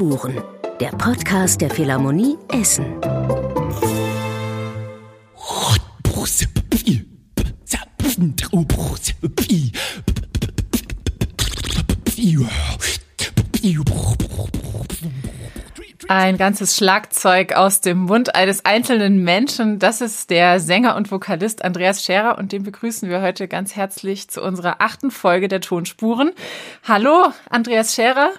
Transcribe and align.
Tonspuren, 0.00 0.42
der 0.80 0.88
Podcast 0.92 1.60
der 1.60 1.68
Philharmonie 1.68 2.38
Essen. 2.48 2.98
Ein 16.08 16.38
ganzes 16.38 16.76
Schlagzeug 16.76 17.52
aus 17.52 17.82
dem 17.82 17.98
Mund 17.98 18.34
eines 18.34 18.64
einzelnen 18.64 19.22
Menschen. 19.22 19.78
Das 19.78 20.00
ist 20.00 20.30
der 20.30 20.60
Sänger 20.60 20.96
und 20.96 21.10
Vokalist 21.12 21.62
Andreas 21.62 22.02
Scherer 22.02 22.38
und 22.38 22.52
den 22.52 22.62
begrüßen 22.62 23.10
wir 23.10 23.20
heute 23.20 23.48
ganz 23.48 23.76
herzlich 23.76 24.30
zu 24.30 24.42
unserer 24.42 24.76
achten 24.78 25.10
Folge 25.10 25.48
der 25.48 25.60
Tonspuren. 25.60 26.32
Hallo, 26.88 27.34
Andreas 27.50 27.94
Scherer. 27.94 28.30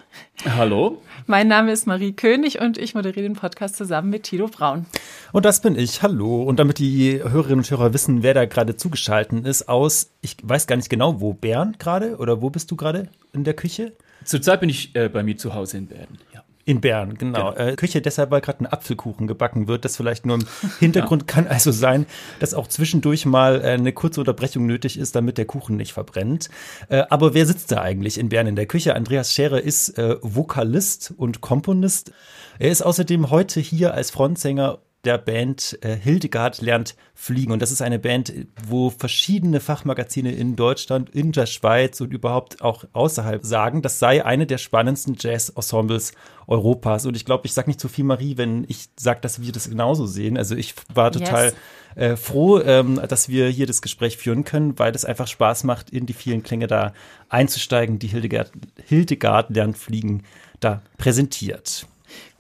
Hallo. 0.58 1.00
Mein 1.32 1.48
Name 1.48 1.72
ist 1.72 1.88
Marie 1.88 2.12
König 2.12 2.60
und 2.60 2.78
ich 2.78 2.94
moderiere 2.94 3.22
den 3.22 3.36
Podcast 3.38 3.78
zusammen 3.78 4.10
mit 4.10 4.24
Tilo 4.24 4.50
Braun. 4.50 4.86
Und 5.32 5.46
das 5.46 5.62
bin 5.62 5.78
ich. 5.78 6.04
Hallo. 6.04 6.44
Und 6.44 6.60
damit 6.60 6.78
die 6.78 7.24
Hörerinnen 7.24 7.60
und 7.60 7.72
Hörer 7.72 7.94
wissen, 7.94 8.22
wer 8.22 8.34
da 8.34 8.44
gerade 8.44 8.76
zugeschaltet 8.76 9.48
ist, 9.48 9.70
aus, 9.70 10.12
ich 10.20 10.36
weiß 10.44 10.68
gar 10.68 10.76
nicht 10.76 10.90
genau, 10.90 11.22
wo, 11.22 11.32
Bern 11.32 11.78
gerade? 11.80 12.18
Oder 12.18 12.42
wo 12.42 12.50
bist 12.50 12.70
du 12.70 12.76
gerade 12.76 13.08
in 13.32 13.46
der 13.46 13.54
Küche? 13.54 13.94
Zurzeit 14.26 14.60
bin 14.60 14.68
ich 14.68 14.94
äh, 14.94 15.08
bei 15.08 15.24
mir 15.24 15.38
zu 15.38 15.56
Hause 15.56 15.78
in 15.78 15.88
Bern. 15.88 16.18
In 16.72 16.80
Bern, 16.80 17.18
genau. 17.18 17.52
genau. 17.52 17.70
Äh, 17.70 17.76
Küche 17.76 18.02
deshalb, 18.02 18.32
weil 18.32 18.40
gerade 18.40 18.64
ein 18.64 18.66
Apfelkuchen 18.66 19.28
gebacken 19.28 19.68
wird. 19.68 19.84
Das 19.84 19.98
vielleicht 19.98 20.26
nur 20.26 20.38
im 20.38 20.48
Hintergrund 20.80 21.24
ja. 21.24 21.26
kann 21.28 21.48
also 21.48 21.72
sein, 21.72 22.06
dass 22.40 22.54
auch 22.54 22.68
zwischendurch 22.68 23.26
mal 23.26 23.60
äh, 23.62 23.72
eine 23.72 23.92
kurze 23.92 24.22
Unterbrechung 24.22 24.66
nötig 24.66 24.98
ist, 24.98 25.14
damit 25.14 25.38
der 25.38 25.44
Kuchen 25.44 25.76
nicht 25.76 25.92
verbrennt. 25.92 26.50
Äh, 26.88 27.04
aber 27.10 27.34
wer 27.34 27.46
sitzt 27.46 27.74
da 27.74 27.82
eigentlich 27.82 28.18
in 28.18 28.30
Bern 28.30 28.48
in 28.48 28.56
der 28.56 28.68
Küche? 28.68 28.96
Andreas 28.96 29.34
Scherer 29.34 29.60
ist 29.60 29.98
äh, 29.98 30.16
Vokalist 30.22 31.14
und 31.18 31.42
Komponist. 31.42 32.14
Er 32.58 32.72
ist 32.72 32.84
außerdem 32.84 33.30
heute 33.30 33.60
hier 33.60 33.94
als 33.94 34.12
Frontsänger 34.12 34.80
der 35.04 35.18
Band 35.18 35.80
äh, 35.82 35.96
Hildegard 35.96 36.62
lernt 36.62 36.96
fliegen. 37.14 37.52
Und 37.52 37.62
das 37.62 37.72
ist 37.72 37.82
eine 37.82 38.00
Band, 38.00 38.34
wo 38.68 38.90
verschiedene 38.90 39.60
Fachmagazine 39.60 40.32
in 40.32 40.56
Deutschland, 40.56 41.10
in 41.10 41.32
der 41.32 41.48
Schweiz 41.48 42.02
und 42.02 42.14
überhaupt 42.14 42.62
auch 42.62 42.86
außerhalb 42.94 43.44
sagen, 43.44 43.82
das 43.82 44.00
sei 44.00 44.24
eine 44.24 44.46
der 44.46 44.58
spannendsten 44.60 45.16
Jazz-Ensembles 45.20 46.14
Europas. 46.48 47.06
Und 47.06 47.16
ich 47.16 47.26
glaube, 47.26 47.46
ich 47.46 47.54
sage 47.54 47.70
nicht 47.70 47.80
zu 47.80 47.90
viel, 47.90 48.04
Marie, 48.04 48.38
wenn 48.38 48.66
ich 48.68 48.90
sage, 48.98 49.22
dass 49.22 49.42
wir 49.42 49.52
das 49.52 49.70
genauso 49.70 50.06
sehen. 50.06 50.38
Also 50.38 50.56
ich 50.56 50.76
war 50.94 51.12
total 51.12 51.46
yes. 51.46 51.56
äh, 51.96 52.16
froh, 52.16 52.60
ähm, 52.60 53.02
dass 53.08 53.30
wir 53.30 53.48
hier 53.48 53.66
das 53.66 53.82
Gespräch 53.82 54.18
führen 54.18 54.44
können, 54.44 54.78
weil 54.78 54.94
es 54.94 55.06
einfach 55.06 55.28
Spaß 55.28 55.64
macht, 55.64 55.90
in 55.90 56.06
die 56.06 56.14
vielen 56.14 56.44
Klänge 56.44 56.68
da 56.68 56.94
einzusteigen, 57.30 57.98
die 57.98 58.08
Hildegard, 58.08 58.52
Hildegard 58.88 59.50
lernt 59.50 59.78
fliegen 59.78 60.24
da 60.60 60.82
präsentiert. 60.98 61.88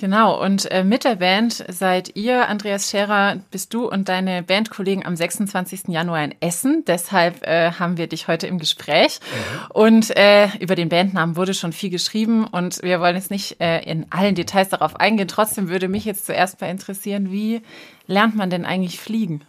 Genau, 0.01 0.43
und 0.43 0.69
äh, 0.71 0.83
mit 0.83 1.03
der 1.03 1.17
Band 1.17 1.63
seid 1.69 2.15
ihr, 2.15 2.49
Andreas 2.49 2.89
Scherer, 2.89 3.39
bist 3.51 3.71
du 3.71 3.87
und 3.87 4.09
deine 4.09 4.41
Bandkollegen 4.41 5.05
am 5.05 5.15
26. 5.15 5.89
Januar 5.89 6.23
in 6.23 6.33
Essen. 6.39 6.83
Deshalb 6.87 7.45
äh, 7.45 7.73
haben 7.73 7.97
wir 7.97 8.07
dich 8.07 8.27
heute 8.27 8.47
im 8.47 8.57
Gespräch. 8.57 9.19
Mhm. 9.19 9.71
Und 9.73 10.17
äh, 10.17 10.47
über 10.57 10.73
den 10.73 10.89
Bandnamen 10.89 11.35
wurde 11.35 11.53
schon 11.53 11.71
viel 11.71 11.91
geschrieben 11.91 12.47
und 12.47 12.81
wir 12.81 12.99
wollen 12.99 13.15
jetzt 13.15 13.29
nicht 13.29 13.61
äh, 13.61 13.83
in 13.83 14.07
allen 14.09 14.33
Details 14.33 14.69
darauf 14.69 14.95
eingehen. 14.95 15.27
Trotzdem 15.27 15.69
würde 15.69 15.87
mich 15.87 16.05
jetzt 16.05 16.25
zuerst 16.25 16.59
mal 16.61 16.71
interessieren, 16.71 17.31
wie 17.31 17.61
lernt 18.07 18.35
man 18.35 18.49
denn 18.49 18.65
eigentlich 18.65 18.99
fliegen? 18.99 19.41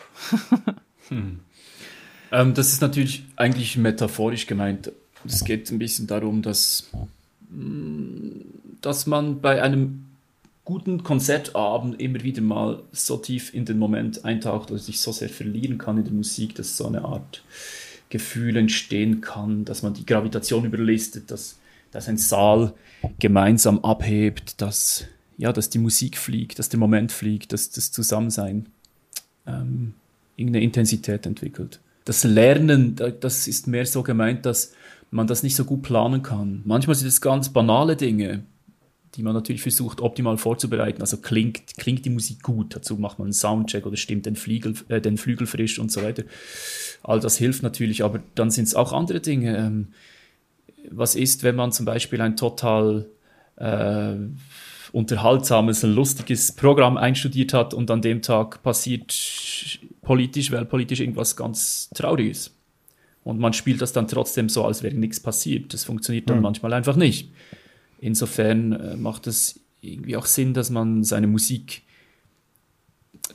hm. 1.09 1.41
ähm, 2.31 2.53
das 2.53 2.75
ist 2.75 2.83
natürlich 2.83 3.25
eigentlich 3.37 3.79
metaphorisch 3.79 4.47
gemeint. 4.47 4.93
Es 5.25 5.45
geht 5.45 5.71
ein 5.71 5.79
bisschen 5.79 6.07
darum, 6.09 6.43
dass, 6.43 6.91
dass 8.83 9.07
man 9.07 9.41
bei 9.41 9.63
einem 9.63 10.12
guten 10.65 11.03
Konzertabend 11.03 12.01
immer 12.01 12.23
wieder 12.23 12.43
mal 12.43 12.83
so 12.93 13.17
tief 13.17 13.53
in 13.53 13.65
den 13.65 13.79
Moment 13.79 14.25
eintaucht 14.25 14.71
oder 14.71 14.79
sich 14.79 15.01
so 15.01 15.13
sehr 15.13 15.29
verlieren 15.29 15.79
kann 15.79 15.99
in 15.99 16.05
der 16.05 16.13
Musik, 16.13 16.55
dass 16.55 16.77
so 16.77 16.87
eine 16.87 17.05
Art 17.05 17.43
Gefühl 18.11 18.57
entstehen 18.57 19.23
kann, 19.23 19.65
dass 19.65 19.83
man 19.83 19.95
die 19.95 20.05
Gravitation 20.05 20.65
überlistet, 20.65 21.31
dass, 21.31 21.59
dass 21.91 22.09
ein 22.09 22.19
Saal 22.19 22.75
gemeinsam 23.19 23.83
abhebt, 23.85 24.61
dass, 24.61 25.07
ja, 25.39 25.53
dass 25.53 25.71
die 25.71 25.79
Musik 25.79 26.19
fliegt, 26.19 26.59
dass 26.59 26.69
der 26.69 26.79
Moment 26.79 27.11
fliegt, 27.11 27.53
dass 27.53 27.71
das 27.71 27.91
Zusammensein 27.91 28.67
ähm, 29.47 29.95
irgendeine 30.37 30.63
Intensität 30.63 31.25
entwickelt. 31.25 31.81
Das 32.05 32.23
Lernen, 32.25 32.97
das 33.21 33.49
ist 33.49 33.67
mehr 33.67 33.87
so 33.87 34.03
gemeint, 34.03 34.45
dass 34.45 34.73
man 35.11 35.27
das 35.27 35.43
nicht 35.43 35.57
so 35.57 35.65
gut 35.65 35.83
planen 35.83 36.23
kann. 36.23 36.63
Manchmal 36.65 36.97
sind 36.97 37.09
es 37.09 37.21
ganz 37.21 37.49
banale 37.49 37.97
Dinge, 37.97 38.43
die 39.15 39.23
man 39.23 39.35
natürlich 39.35 39.63
versucht 39.63 40.01
optimal 40.01 40.39
vorzubereiten. 40.39 41.03
Also 41.03 41.19
klingt, 41.19 41.77
klingt 41.77 42.05
die 42.05 42.11
Musik 42.11 42.43
gut, 42.43 42.75
dazu 42.75 42.97
macht 42.97 43.19
man 43.19 43.27
einen 43.27 43.33
Soundcheck 43.33 43.85
oder 43.87 43.97
stimmt 43.97 44.27
den 44.27 44.37
Flügel, 44.37 44.75
äh, 44.89 45.01
den 45.01 45.19
Flügel 45.19 45.47
frisch 45.47 45.79
und 45.79 45.93
so 45.93 46.03
weiter. 46.03 46.25
All 47.03 47.21
das 47.21 47.37
hilft 47.37 47.63
natürlich, 47.63 48.05
aber 48.05 48.23
dann 48.35 48.51
sind 48.51 48.69
es 48.69 48.75
auch 48.75 48.93
andere 48.93 49.21
Dinge. 49.21 49.57
Ähm, 49.57 49.89
was 50.91 51.15
ist, 51.15 51.43
wenn 51.43 51.57
man 51.57 51.73
zum 51.73 51.87
Beispiel 51.87 52.21
ein 52.21 52.37
total 52.37 53.07
äh, 53.57 54.15
unterhaltsames, 54.93 55.83
lustiges 55.83 56.53
Programm 56.53 56.97
einstudiert 56.97 57.55
hat 57.55 57.75
und 57.75 57.91
an 57.91 58.03
dem 58.03 58.23
Tag 58.23 58.63
passiert 58.63 59.15
politisch, 60.03 60.51
weltpolitisch 60.51 61.01
irgendwas 61.01 61.37
ganz 61.37 61.89
Trauriges. 61.95 62.55
Und 63.25 63.39
man 63.39 63.53
spielt 63.53 63.81
das 63.81 63.93
dann 63.93 64.09
trotzdem 64.09 64.49
so, 64.49 64.65
als 64.65 64.83
wäre 64.83 64.95
nichts 64.95 65.21
passiert. 65.21 65.73
Das 65.73 65.85
funktioniert 65.85 66.29
dann 66.29 66.39
mhm. 66.39 66.43
manchmal 66.43 66.73
einfach 66.73 66.97
nicht. 66.97 67.31
Insofern 68.03 68.73
äh, 68.73 68.97
macht 68.97 69.29
es 69.29 69.61
irgendwie 69.81 70.17
auch 70.17 70.27
Sinn, 70.27 70.55
dass 70.55 70.71
man 70.71 71.05
seine 71.05 71.29
Musik 71.29 71.83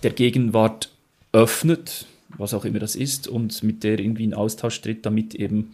der 0.04 0.12
Gegenwart 0.12 0.90
öffnet, 1.32 2.06
was 2.38 2.54
auch 2.54 2.66
immer 2.66 2.80
das 2.80 2.98
ist, 2.98 3.30
und 3.30 3.64
mit 3.64 3.86
der 3.86 3.98
irgendwie 3.98 4.26
in 4.26 4.34
Austausch 4.34 4.82
tritt, 4.82 5.06
damit 5.06 5.36
eben 5.36 5.74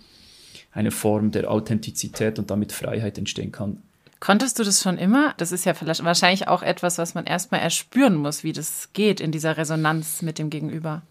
eine 0.72 0.92
Form 0.92 1.32
der 1.32 1.50
Authentizität 1.50 2.38
und 2.38 2.52
damit 2.52 2.72
Freiheit 2.72 3.18
entstehen 3.18 3.52
kann. 3.52 3.82
Konntest 4.20 4.60
du 4.60 4.64
das 4.64 4.84
schon 4.84 5.00
immer? 5.00 5.34
Das 5.38 5.52
ist 5.52 5.66
ja 5.66 5.74
vielleicht 5.74 6.04
wahrscheinlich 6.04 6.48
auch 6.48 6.62
etwas, 6.62 7.00
was 7.00 7.16
man 7.16 7.26
erstmal 7.26 7.62
erspüren 7.62 8.16
muss, 8.16 8.44
wie 8.44 8.54
das 8.54 8.90
geht 8.94 9.20
in 9.20 9.32
dieser 9.32 9.58
Resonanz 9.58 10.22
mit 10.22 10.38
dem 10.38 10.52
Gegenüber. 10.52 11.02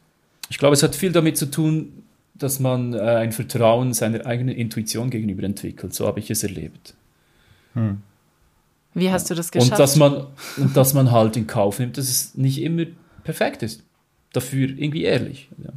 Ich 0.50 0.58
glaube, 0.58 0.74
es 0.74 0.84
hat 0.84 0.94
viel 0.94 1.10
damit 1.10 1.36
zu 1.36 1.50
tun, 1.50 2.04
dass 2.34 2.60
man 2.60 2.94
äh, 2.94 3.00
ein 3.00 3.32
Vertrauen 3.32 3.92
seiner 3.92 4.24
eigenen 4.24 4.54
Intuition 4.54 5.10
gegenüber 5.10 5.42
entwickelt. 5.42 5.94
So 5.94 6.06
habe 6.06 6.20
ich 6.20 6.30
es 6.30 6.44
erlebt. 6.44 6.94
Hm. 7.74 8.02
Wie 8.94 9.10
hast 9.10 9.30
du 9.30 9.34
das 9.34 9.50
geschafft? 9.50 9.72
Und 9.72 9.78
dass, 9.78 9.96
man, 9.96 10.26
und 10.58 10.76
dass 10.76 10.94
man 10.94 11.10
halt 11.10 11.36
in 11.36 11.46
Kauf 11.46 11.78
nimmt, 11.78 11.96
dass 11.96 12.08
es 12.08 12.34
nicht 12.34 12.60
immer 12.60 12.84
perfekt 13.24 13.62
ist. 13.62 13.82
Dafür 14.32 14.68
irgendwie 14.68 15.04
ehrlich. 15.04 15.48
Ja. 15.58 15.70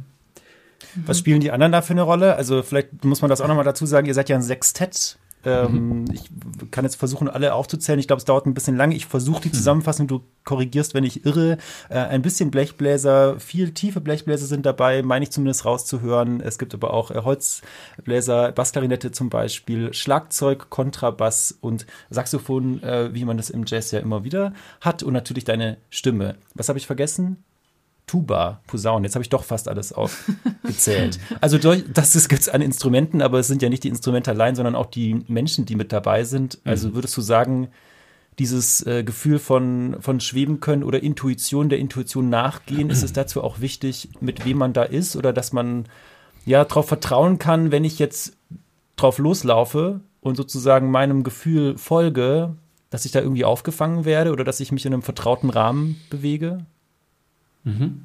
Was 1.06 1.18
spielen 1.18 1.40
die 1.40 1.50
anderen 1.50 1.72
da 1.72 1.82
für 1.82 1.92
eine 1.92 2.02
Rolle? 2.02 2.36
Also 2.36 2.62
vielleicht 2.62 3.04
muss 3.04 3.22
man 3.22 3.28
das 3.28 3.40
auch 3.40 3.48
nochmal 3.48 3.64
dazu 3.64 3.86
sagen, 3.86 4.06
ihr 4.06 4.14
seid 4.14 4.28
ja 4.28 4.36
ein 4.36 4.42
Sextett. 4.42 5.18
Ähm, 5.46 6.00
mhm. 6.00 6.04
Ich 6.12 6.28
kann 6.72 6.84
jetzt 6.84 6.96
versuchen, 6.96 7.28
alle 7.28 7.54
aufzuzählen. 7.54 8.00
Ich 8.00 8.08
glaube, 8.08 8.18
es 8.18 8.24
dauert 8.24 8.46
ein 8.46 8.54
bisschen 8.54 8.76
lange. 8.76 8.96
Ich 8.96 9.06
versuche 9.06 9.42
die 9.42 9.48
mhm. 9.48 9.54
Zusammenfassung, 9.54 10.08
du 10.08 10.22
korrigierst, 10.44 10.92
wenn 10.92 11.04
ich 11.04 11.24
irre. 11.24 11.58
Äh, 11.88 11.98
ein 11.98 12.22
bisschen 12.22 12.50
Blechbläser, 12.50 13.38
viel 13.38 13.72
tiefe 13.72 14.00
Blechbläser 14.00 14.46
sind 14.46 14.66
dabei, 14.66 15.02
meine 15.02 15.22
ich 15.22 15.30
zumindest 15.30 15.64
rauszuhören. 15.64 16.40
Es 16.40 16.58
gibt 16.58 16.74
aber 16.74 16.92
auch 16.92 17.12
äh, 17.12 17.22
Holzbläser, 17.22 18.50
Bassklarinette 18.52 19.12
zum 19.12 19.30
Beispiel, 19.30 19.94
Schlagzeug, 19.94 20.68
Kontrabass 20.68 21.56
und 21.60 21.86
Saxophon, 22.10 22.82
äh, 22.82 23.14
wie 23.14 23.24
man 23.24 23.36
das 23.36 23.50
im 23.50 23.64
Jazz 23.66 23.92
ja 23.92 24.00
immer 24.00 24.24
wieder 24.24 24.52
hat. 24.80 25.04
Und 25.04 25.12
natürlich 25.12 25.44
deine 25.44 25.76
Stimme. 25.90 26.36
Was 26.54 26.68
habe 26.68 26.78
ich 26.78 26.86
vergessen? 26.86 27.44
Tuba, 28.06 28.60
Posaune. 28.68 29.06
Jetzt 29.06 29.16
habe 29.16 29.24
ich 29.24 29.28
doch 29.28 29.42
fast 29.42 29.68
alles 29.68 29.92
aufgezählt. 29.92 31.18
also 31.40 31.58
das 31.58 32.28
gibt 32.28 32.40
es 32.40 32.48
an 32.48 32.62
Instrumenten, 32.62 33.20
aber 33.20 33.40
es 33.40 33.48
sind 33.48 33.62
ja 33.62 33.68
nicht 33.68 33.82
die 33.82 33.88
Instrumente 33.88 34.30
allein, 34.30 34.54
sondern 34.54 34.76
auch 34.76 34.86
die 34.86 35.24
Menschen, 35.26 35.66
die 35.66 35.74
mit 35.74 35.92
dabei 35.92 36.22
sind. 36.22 36.58
Also 36.64 36.88
mhm. 36.88 36.94
würdest 36.94 37.16
du 37.16 37.20
sagen, 37.20 37.68
dieses 38.38 38.86
äh, 38.86 39.02
Gefühl 39.02 39.38
von, 39.38 39.96
von 40.00 40.20
Schweben 40.20 40.60
können 40.60 40.84
oder 40.84 41.02
Intuition, 41.02 41.68
der 41.68 41.78
Intuition 41.78 42.28
nachgehen, 42.28 42.90
ist 42.90 43.02
es 43.02 43.12
dazu 43.12 43.42
auch 43.42 43.60
wichtig, 43.60 44.10
mit 44.20 44.44
wem 44.44 44.58
man 44.58 44.72
da 44.72 44.84
ist 44.84 45.16
oder 45.16 45.32
dass 45.32 45.52
man 45.52 45.86
ja 46.44 46.64
darauf 46.64 46.86
vertrauen 46.86 47.38
kann, 47.38 47.72
wenn 47.72 47.84
ich 47.84 47.98
jetzt 47.98 48.36
drauf 48.94 49.18
loslaufe 49.18 50.00
und 50.20 50.36
sozusagen 50.36 50.90
meinem 50.90 51.24
Gefühl 51.24 51.76
folge, 51.76 52.54
dass 52.90 53.04
ich 53.04 53.12
da 53.12 53.20
irgendwie 53.20 53.44
aufgefangen 53.44 54.04
werde 54.04 54.32
oder 54.32 54.44
dass 54.44 54.60
ich 54.60 54.70
mich 54.70 54.86
in 54.86 54.92
einem 54.92 55.02
vertrauten 55.02 55.50
Rahmen 55.50 56.00
bewege? 56.08 56.64
Mhm. 57.66 58.02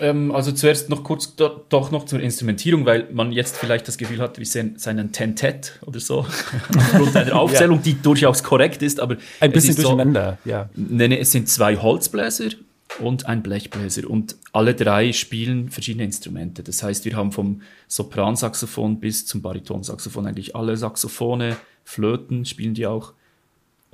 Ähm, 0.00 0.32
also 0.32 0.50
zuerst 0.50 0.90
noch 0.90 1.04
kurz 1.04 1.36
do, 1.36 1.60
doch 1.68 1.92
noch 1.92 2.04
zur 2.04 2.18
Instrumentierung, 2.18 2.84
weil 2.84 3.08
man 3.12 3.30
jetzt 3.30 3.56
vielleicht 3.56 3.86
das 3.86 3.96
Gefühl 3.96 4.18
hat, 4.18 4.38
wir 4.38 4.46
sehen 4.46 4.74
seinen 4.76 5.12
Tentet 5.12 5.78
oder 5.86 6.00
so, 6.00 6.26
aufgrund 6.76 7.16
einer 7.16 7.36
Aufzählung, 7.36 7.76
ja. 7.78 7.82
die 7.84 8.02
durchaus 8.02 8.42
korrekt 8.42 8.82
ist, 8.82 8.98
aber 8.98 9.16
ein 9.38 9.52
bisschen 9.52 9.76
durcheinander, 9.76 10.38
so, 10.44 10.50
ja. 10.50 10.68
Nee, 10.74 11.08
nee, 11.08 11.18
es 11.18 11.30
sind 11.30 11.48
zwei 11.48 11.76
Holzbläser 11.76 12.50
und 12.98 13.26
ein 13.26 13.44
Blechbläser 13.44 14.10
und 14.10 14.34
alle 14.52 14.74
drei 14.74 15.12
spielen 15.12 15.68
verschiedene 15.70 16.04
Instrumente. 16.04 16.64
Das 16.64 16.82
heißt, 16.82 17.04
wir 17.04 17.14
haben 17.14 17.30
vom 17.30 17.62
Sopransaxophon 17.86 18.98
bis 18.98 19.26
zum 19.26 19.42
Baritonsaxophon 19.42 20.26
eigentlich 20.26 20.56
alle 20.56 20.76
Saxophone, 20.76 21.54
Flöten 21.84 22.44
spielen 22.46 22.74
die 22.74 22.86
auch 22.86 23.12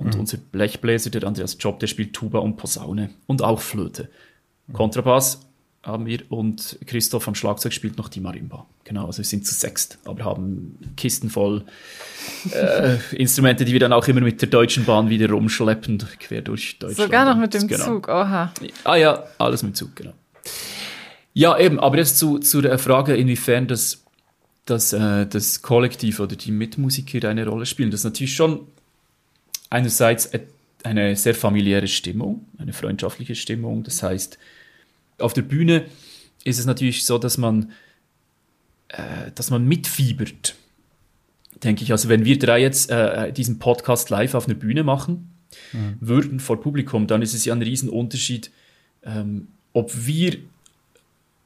Und 0.05 0.15
unser 0.15 0.37
Blechbläser, 0.37 1.09
der 1.09 1.23
Andreas 1.23 1.57
Job, 1.59 1.79
der 1.79 1.87
spielt 1.87 2.13
Tuba 2.13 2.39
und 2.39 2.57
Posaune 2.57 3.09
und 3.27 3.41
auch 3.41 3.59
Flöte. 3.61 4.09
Kontrabass 4.73 5.47
haben 5.83 6.05
wir 6.05 6.21
und 6.29 6.77
Christoph 6.85 7.27
am 7.27 7.35
Schlagzeug 7.35 7.73
spielt 7.73 7.97
noch 7.97 8.07
die 8.07 8.19
Marimba. 8.19 8.67
Genau, 8.83 9.07
also 9.07 9.17
wir 9.19 9.25
sind 9.25 9.47
zu 9.47 9.53
sechst, 9.55 9.97
aber 10.05 10.23
haben 10.25 10.77
Kisten 10.95 11.29
voll 11.29 11.65
äh, 12.51 12.97
Instrumente, 13.15 13.65
die 13.65 13.73
wir 13.73 13.79
dann 13.79 13.93
auch 13.93 14.07
immer 14.07 14.21
mit 14.21 14.41
der 14.41 14.49
Deutschen 14.49 14.85
Bahn 14.85 15.09
wieder 15.09 15.29
rumschleppen, 15.29 15.97
quer 16.19 16.41
durch 16.41 16.77
Deutschland. 16.77 17.09
Sogar 17.09 17.25
noch 17.25 17.39
mit 17.39 17.53
dem 17.53 17.67
Genau. 17.67 17.85
Zug, 17.85 18.07
oha. 18.09 18.53
Ah 18.83 18.95
ja, 18.95 19.23
alles 19.39 19.63
mit 19.63 19.75
Zug, 19.75 19.95
genau. 19.95 20.13
Ja, 21.33 21.57
eben, 21.57 21.79
aber 21.79 21.97
jetzt 21.97 22.17
zu, 22.17 22.39
zu 22.39 22.61
der 22.61 22.77
Frage, 22.77 23.15
inwiefern 23.15 23.67
das, 23.67 24.03
das, 24.65 24.93
äh, 24.93 25.25
das 25.25 25.61
Kollektiv 25.61 26.19
oder 26.19 26.35
die 26.35 26.51
Mitmusiker 26.51 27.27
eine 27.27 27.47
Rolle 27.47 27.65
spielen. 27.65 27.89
Das 27.89 28.01
ist 28.01 28.05
natürlich 28.05 28.35
schon 28.35 28.67
einerseits 29.71 30.29
eine 30.83 31.15
sehr 31.15 31.33
familiäre 31.33 31.87
Stimmung, 31.87 32.45
eine 32.59 32.73
freundschaftliche 32.73 33.33
Stimmung. 33.33 33.83
Das 33.83 34.03
heißt, 34.03 34.37
auf 35.17 35.33
der 35.33 35.41
Bühne 35.41 35.85
ist 36.43 36.59
es 36.59 36.65
natürlich 36.65 37.05
so, 37.05 37.17
dass 37.17 37.37
man, 37.37 37.71
äh, 38.89 39.31
dass 39.33 39.49
man 39.49 39.65
mitfiebert, 39.67 40.55
denke 41.63 41.83
ich. 41.83 41.91
Also 41.91 42.09
wenn 42.09 42.25
wir 42.25 42.37
drei 42.37 42.61
jetzt 42.61 42.91
äh, 42.91 43.31
diesen 43.31 43.57
Podcast 43.59 44.09
live 44.09 44.35
auf 44.35 44.45
einer 44.45 44.55
Bühne 44.55 44.83
machen 44.83 45.27
würden 45.99 46.39
vor 46.39 46.61
Publikum, 46.61 47.07
dann 47.07 47.21
ist 47.21 47.33
es 47.33 47.43
ja 47.43 47.53
ein 47.53 47.61
Riesenunterschied, 47.61 48.51
ähm, 49.03 49.49
ob 49.73 49.91
wir, 50.05 50.37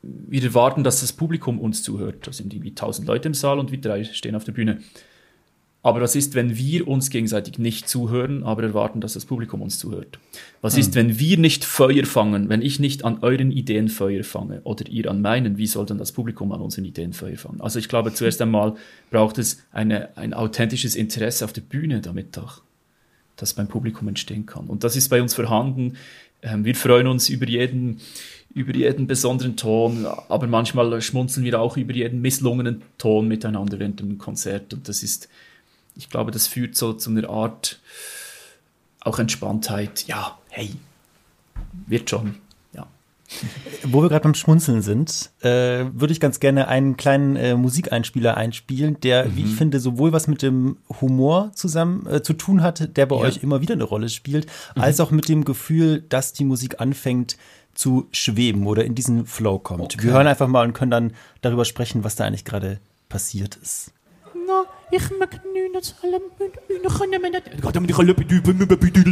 wir 0.04 0.44
erwarten, 0.44 0.84
dass 0.84 1.02
das 1.02 1.12
Publikum 1.12 1.60
uns 1.60 1.82
zuhört. 1.82 2.28
Da 2.28 2.32
sind 2.32 2.54
irgendwie 2.54 2.76
tausend 2.76 3.08
Leute 3.08 3.28
im 3.28 3.34
Saal 3.34 3.58
und 3.58 3.72
wir 3.72 3.82
drei 3.82 4.04
stehen 4.04 4.36
auf 4.36 4.44
der 4.44 4.52
Bühne. 4.52 4.80
Aber 5.86 6.02
was 6.02 6.16
ist, 6.16 6.34
wenn 6.34 6.58
wir 6.58 6.88
uns 6.88 7.12
gegenseitig 7.12 7.60
nicht 7.60 7.88
zuhören, 7.88 8.42
aber 8.42 8.64
erwarten, 8.64 9.02
dass 9.02 9.14
das 9.14 9.26
Publikum 9.26 9.62
uns 9.62 9.78
zuhört? 9.78 10.18
Was 10.62 10.80
ist, 10.80 10.96
wenn 10.96 11.20
wir 11.20 11.38
nicht 11.38 11.64
Feuer 11.64 12.06
fangen, 12.06 12.50
wenn 12.50 12.64
ich 12.64 12.80
nicht 12.80 13.06
an 13.06 13.20
euren 13.22 13.52
Ideen 13.52 13.88
Feuer 13.90 14.24
fange 14.24 14.62
oder 14.64 14.90
ihr 14.90 15.12
an 15.12 15.22
meinen, 15.22 15.60
wie 15.60 15.68
soll 15.68 15.86
dann 15.86 16.00
das 16.00 16.12
Publikum 16.12 16.52
an 16.54 16.62
unseren 16.62 16.86
Ideen 16.86 17.14
Feuer 17.14 17.38
fangen? 17.38 17.62
Also 17.62 17.78
ich 17.78 17.88
glaube, 17.88 18.12
zuerst 18.12 18.42
einmal 18.42 18.74
braucht 19.12 19.38
es 19.38 19.62
eine, 19.72 20.18
ein 20.18 20.34
authentisches 20.34 20.96
Interesse 20.96 21.46
auf 21.46 21.54
der 21.54 21.62
Bühne, 21.62 22.02
damit 22.02 22.36
auch 22.40 22.64
das 23.36 23.54
beim 23.54 23.68
Publikum 23.68 24.08
entstehen 24.08 24.48
kann. 24.48 24.66
Und 24.66 24.84
das 24.84 24.96
ist 24.96 25.10
bei 25.10 25.22
uns 25.22 25.36
vorhanden. 25.36 25.98
Ähm, 26.42 26.66
Wir 26.66 26.74
freuen 26.74 27.06
uns 27.06 27.30
über 27.30 27.48
jeden, 27.48 28.00
über 28.56 28.74
jeden 28.74 29.06
besonderen 29.06 29.56
Ton, 29.56 30.08
aber 30.30 30.48
manchmal 30.48 31.00
schmunzeln 31.04 31.46
wir 31.46 31.62
auch 31.62 31.78
über 31.78 31.94
jeden 31.94 32.22
misslungenen 32.22 32.82
Ton 32.98 33.28
miteinander 33.28 33.78
während 33.78 34.00
dem 34.00 34.18
Konzert. 34.18 34.74
Und 34.74 34.90
das 34.90 35.04
ist, 35.04 35.30
ich 35.96 36.10
glaube, 36.10 36.32
das 36.32 36.48
führt 36.48 36.76
so 36.76 36.94
zu 36.94 37.10
einer 37.10 37.30
Art 37.30 37.80
auch 39.02 39.20
Entspanntheit. 39.20 40.06
Ja, 40.08 40.38
hey, 40.50 40.72
wird 41.88 42.10
schon. 42.10 42.36
Ja. 42.74 42.88
Wo 43.84 44.02
wir 44.02 44.10
gerade 44.10 44.24
beim 44.24 44.34
Schmunzeln 44.34 44.82
sind, 44.82 45.30
äh, 45.42 45.86
würde 45.94 46.12
ich 46.12 46.20
ganz 46.20 46.40
gerne 46.40 46.68
einen 46.68 46.98
kleinen 46.98 47.36
äh, 47.36 47.56
Musikeinspieler 47.56 48.36
einspielen, 48.38 49.00
der, 49.02 49.36
wie 49.36 49.44
ich 49.44 49.56
finde, 49.56 49.80
sowohl 49.80 50.12
was 50.12 50.28
mit 50.28 50.42
dem 50.42 50.78
Humor 51.02 51.52
zusammen 51.54 52.08
äh, 52.08 52.24
zu 52.24 52.34
tun 52.34 52.62
hat, 52.64 52.98
der 52.98 53.06
bei 53.06 53.16
Ja. 53.16 53.22
euch 53.24 53.44
immer 53.44 53.62
wieder 53.62 53.74
eine 53.74 53.84
Rolle 53.84 54.10
spielt, 54.10 54.48
als 54.76 55.00
auch 55.00 55.12
mit 55.12 55.30
dem 55.30 55.46
Gefühl, 55.46 56.02
dass 56.10 56.34
die 56.34 56.46
Musik 56.46 56.80
anfängt 56.82 57.38
zu 57.76 58.08
schweben 58.12 58.66
oder 58.68 58.86
in 58.86 58.96
diesen 58.96 59.26
Flow 59.26 59.60
kommt. 59.60 59.82
Okay. 59.96 60.04
Wir 60.04 60.14
hören 60.14 60.28
einfach 60.28 60.48
mal 60.48 60.66
und 60.66 60.74
können 60.74 60.92
dann 60.92 61.14
darüber 61.42 61.66
sprechen, 61.66 62.04
was 62.06 62.16
da 62.16 62.24
eigentlich 62.26 62.46
gerade 62.46 62.80
passiert 63.10 63.58
ist. 63.58 63.92
Ich 64.96 65.10
mag 65.20 65.30
nu 65.54 65.72
dat 65.74 65.86
ze 65.86 65.94
allemaal 66.02 66.50
hun 66.68 66.92
genomen 66.92 67.32
die 67.32 67.42
die 67.42 69.06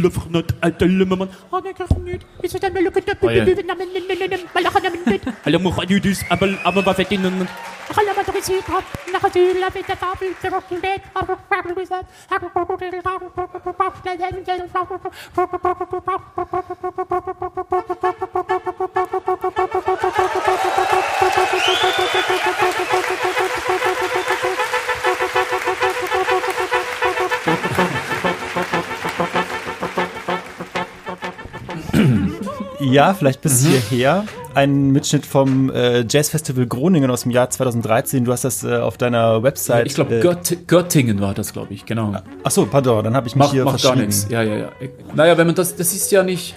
Ja, 32.90 33.14
vielleicht 33.14 33.40
bis 33.40 33.66
hierher. 33.66 34.24
Ein 34.54 34.90
Mitschnitt 34.90 35.26
vom 35.26 35.70
äh, 35.70 36.04
Jazzfestival 36.08 36.66
Groningen 36.66 37.10
aus 37.10 37.22
dem 37.22 37.30
Jahr 37.32 37.50
2013. 37.50 38.24
Du 38.24 38.32
hast 38.32 38.44
das 38.44 38.62
äh, 38.62 38.76
auf 38.76 38.98
deiner 38.98 39.42
Website. 39.42 39.86
Ich 39.86 39.94
glaube, 39.94 40.16
äh, 40.16 40.20
Gött 40.20 40.68
Göttingen 40.68 41.20
war 41.20 41.34
das, 41.34 41.52
glaube 41.52 41.74
ich, 41.74 41.86
genau. 41.86 42.14
Ach 42.44 42.50
so, 42.50 42.66
pardon, 42.66 43.04
dann 43.04 43.16
habe 43.16 43.26
ich 43.26 43.34
mich 43.34 43.40
Macht, 43.40 43.52
hier 43.52 43.64
macht 43.64 43.82
gar 43.82 43.96
nichts. 43.96 44.26
Ja, 44.28 44.42
ja, 44.42 44.56
ja. 44.56 44.72
Naja, 45.14 45.36
wenn 45.38 45.46
man 45.46 45.56
das, 45.56 45.76
das 45.76 45.94
ist 45.94 46.12
ja 46.12 46.22
nicht, 46.22 46.54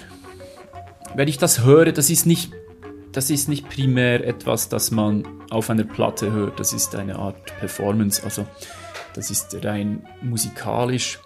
wenn 1.15 1.27
ich 1.27 1.37
das 1.37 1.63
höre, 1.63 1.91
das 1.91 2.09
ist 2.09 2.25
nicht, 2.25 2.51
das 3.13 3.29
ist 3.29 3.49
nicht 3.49 3.67
primär 3.69 4.25
etwas, 4.27 4.69
das 4.69 4.91
man 4.91 5.23
auf 5.49 5.69
einer 5.69 5.85
Platte 5.85 6.31
hört. 6.31 6.59
Das 6.59 6.73
ist 6.73 6.95
eine 6.95 7.15
Art 7.17 7.37
Performance. 7.59 8.21
Also, 8.23 8.45
das 9.15 9.31
ist 9.31 9.57
rein 9.63 10.03
musikalisch. 10.21 11.19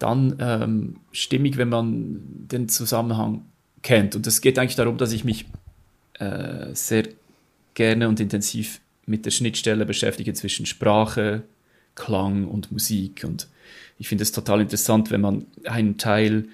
Dann 0.00 0.36
ähm, 0.40 0.96
stimmig, 1.12 1.56
wenn 1.56 1.68
man 1.68 2.20
den 2.48 2.68
Zusammenhang 2.68 3.42
kennt. 3.84 4.16
Und 4.16 4.26
es 4.26 4.40
geht 4.40 4.58
eigentlich 4.58 4.74
darum, 4.74 4.96
dass 4.96 5.12
ich 5.12 5.24
mich 5.24 5.46
äh, 6.18 6.74
sehr 6.74 7.04
gerne 7.74 8.08
und 8.08 8.18
intensiv 8.18 8.80
mit 9.06 9.26
der 9.26 9.30
Schnittstelle 9.30 9.86
beschäftige 9.86 10.32
zwischen 10.32 10.66
Sprache, 10.66 11.42
Klang 11.94 12.48
und 12.48 12.72
Musik. 12.72 13.22
Und 13.24 13.46
ich 13.98 14.08
finde 14.08 14.22
es 14.22 14.32
total 14.32 14.62
interessant, 14.62 15.12
wenn 15.12 15.20
man 15.20 15.46
einen 15.66 15.98
Teil, 15.98 16.48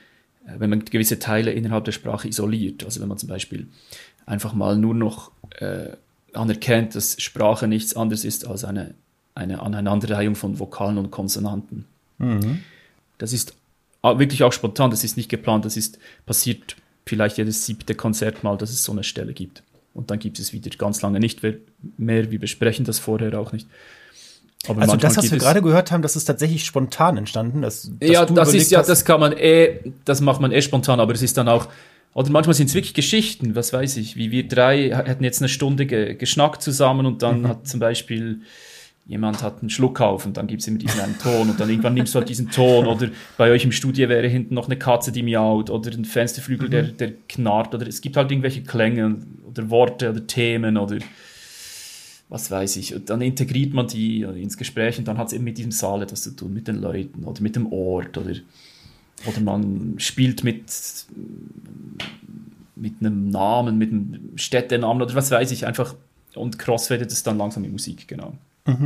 äh, 0.46 0.58
wenn 0.58 0.68
man 0.68 0.84
gewisse 0.84 1.18
Teile 1.18 1.52
innerhalb 1.52 1.84
der 1.84 1.92
Sprache 1.92 2.28
isoliert. 2.28 2.84
Also 2.84 3.00
wenn 3.00 3.08
man 3.08 3.16
zum 3.16 3.30
Beispiel 3.30 3.68
einfach 4.26 4.52
mal 4.52 4.76
nur 4.76 4.94
noch 4.94 5.30
äh, 5.60 5.90
anerkennt, 6.34 6.94
dass 6.94 7.20
Sprache 7.22 7.68
nichts 7.68 7.96
anderes 7.96 8.24
ist 8.24 8.46
als 8.46 8.64
eine, 8.64 8.94
eine 9.34 9.62
Aneinanderreihung 9.62 10.34
von 10.34 10.58
Vokalen 10.58 10.98
und 10.98 11.10
Konsonanten. 11.10 11.86
Das 13.18 13.32
ist 13.32 13.54
wirklich 14.02 14.42
auch 14.42 14.52
spontan, 14.52 14.90
das 14.90 15.04
ist 15.04 15.16
nicht 15.16 15.28
geplant, 15.28 15.64
das 15.64 15.76
ist 15.76 15.98
passiert 16.26 16.76
vielleicht 17.10 17.36
jedes 17.38 17.66
siebte 17.66 17.94
Konzert 17.94 18.42
mal, 18.44 18.56
dass 18.56 18.70
es 18.70 18.82
so 18.82 18.92
eine 18.92 19.04
Stelle 19.04 19.32
gibt. 19.34 19.62
Und 19.92 20.10
dann 20.10 20.18
gibt 20.18 20.38
es 20.38 20.52
wieder 20.52 20.70
ganz 20.78 21.02
lange 21.02 21.18
nicht 21.20 21.42
mehr. 21.42 21.54
Wir 21.98 22.38
besprechen 22.40 22.84
das 22.86 22.98
vorher 22.98 23.38
auch 23.38 23.52
nicht. 23.52 23.66
Aber 24.68 24.82
Also 24.82 24.96
das, 24.96 25.16
was 25.16 25.30
wir 25.30 25.38
gerade 25.38 25.62
gehört 25.62 25.90
haben, 25.90 26.02
das 26.02 26.16
ist 26.16 26.26
tatsächlich 26.26 26.64
spontan 26.64 27.16
entstanden. 27.16 27.62
Dass, 27.62 27.90
dass 27.98 28.08
ja, 28.08 28.24
das 28.24 28.54
ist 28.54 28.70
ja, 28.70 28.78
hast- 28.80 28.88
das 28.88 29.04
kann 29.04 29.18
man 29.20 29.32
eh, 29.32 29.80
das 30.04 30.20
macht 30.20 30.40
man 30.40 30.52
eh 30.52 30.62
spontan, 30.62 31.00
aber 31.00 31.12
es 31.14 31.22
ist 31.22 31.36
dann 31.38 31.48
auch, 31.48 31.66
oder 32.14 32.30
manchmal 32.30 32.54
sind 32.54 32.68
es 32.68 32.74
wirklich 32.74 32.94
Geschichten, 32.94 33.54
was 33.54 33.72
weiß 33.72 33.96
ich, 33.96 34.16
wie 34.16 34.30
wir 34.30 34.46
drei 34.46 34.90
hätten 34.90 35.24
jetzt 35.24 35.40
eine 35.40 35.48
Stunde 35.48 35.86
ge 35.86 36.14
geschnackt 36.14 36.62
zusammen 36.62 37.06
und 37.06 37.14
Mhm. 37.14 37.18
dann 37.18 37.48
hat 37.48 37.66
zum 37.68 37.80
Beispiel 37.80 38.40
jemand 39.06 39.42
hat 39.42 39.60
einen 39.60 39.70
Schluck 39.70 40.00
auf 40.00 40.24
und 40.24 40.36
dann 40.36 40.46
gibt 40.46 40.62
es 40.62 40.68
immer 40.68 40.78
diesen 40.78 41.00
einen 41.00 41.18
Ton 41.18 41.50
und 41.50 41.58
dann 41.58 41.68
irgendwann 41.68 41.94
nimmst 41.94 42.14
du 42.14 42.18
halt 42.20 42.28
diesen 42.28 42.50
Ton 42.50 42.86
oder 42.86 43.08
bei 43.36 43.50
euch 43.50 43.64
im 43.64 43.72
Studio 43.72 44.08
wäre 44.08 44.28
hinten 44.28 44.54
noch 44.54 44.66
eine 44.66 44.76
Katze, 44.78 45.10
die 45.10 45.22
miaut 45.24 45.68
oder 45.70 45.90
ein 45.90 46.04
Fensterflügel, 46.04 46.68
der, 46.68 46.82
Mhm. 46.84 46.96
der 46.98 47.12
knarrt 47.28 47.74
oder 47.74 47.86
es 47.88 48.00
gibt 48.00 48.16
halt 48.16 48.30
irgendwelche 48.30 48.62
Klänge 48.62 49.16
oder 49.48 49.68
Worte 49.70 50.10
oder 50.10 50.26
Themen 50.26 50.76
oder 50.76 50.98
was 52.28 52.50
weiß 52.52 52.76
ich. 52.76 52.94
Und 52.94 53.10
dann 53.10 53.20
integriert 53.20 53.74
man 53.74 53.88
die 53.88 54.20
ins 54.22 54.56
Gespräch 54.56 54.98
und 54.98 55.08
dann 55.08 55.18
hat 55.18 55.26
es 55.28 55.32
eben 55.32 55.42
mit 55.42 55.58
diesem 55.58 55.72
Saal 55.72 56.02
etwas 56.02 56.22
zu 56.22 56.30
tun, 56.36 56.54
mit 56.54 56.68
den 56.68 56.76
Leuten 56.76 57.24
oder 57.24 57.42
mit 57.42 57.56
dem 57.56 57.72
Ort 57.72 58.16
oder, 58.16 58.34
oder 59.26 59.40
man 59.40 59.94
spielt 59.98 60.44
mit, 60.44 60.62
mit 62.76 62.94
einem 63.00 63.28
Namen, 63.30 63.76
mit 63.78 63.90
einem 63.90 64.30
Städtenamen 64.36 65.02
oder 65.02 65.14
was 65.16 65.32
weiß 65.32 65.50
ich, 65.50 65.66
einfach 65.66 65.96
und 66.36 66.60
crossfadet 66.60 67.10
es 67.10 67.24
dann 67.24 67.36
langsam 67.38 67.64
in 67.64 67.72
Musik, 67.72 68.06
genau. 68.06 68.34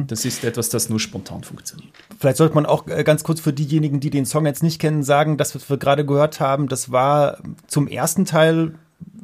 Das 0.06 0.24
ist 0.24 0.44
etwas, 0.44 0.68
das 0.68 0.88
nur 0.88 1.00
spontan 1.00 1.42
funktioniert. 1.42 1.92
Vielleicht 2.18 2.36
sollte 2.36 2.54
man 2.54 2.64
auch 2.64 2.86
äh, 2.86 3.02
ganz 3.04 3.24
kurz 3.24 3.40
für 3.40 3.52
diejenigen, 3.52 4.00
die 4.00 4.10
den 4.10 4.24
Song 4.24 4.46
jetzt 4.46 4.62
nicht 4.62 4.80
kennen, 4.80 5.02
sagen, 5.02 5.36
dass 5.36 5.54
was 5.54 5.68
wir 5.68 5.78
gerade 5.78 6.06
gehört 6.06 6.40
haben, 6.40 6.68
das 6.68 6.92
war 6.92 7.38
zum 7.66 7.88
ersten 7.88 8.24
Teil 8.24 8.74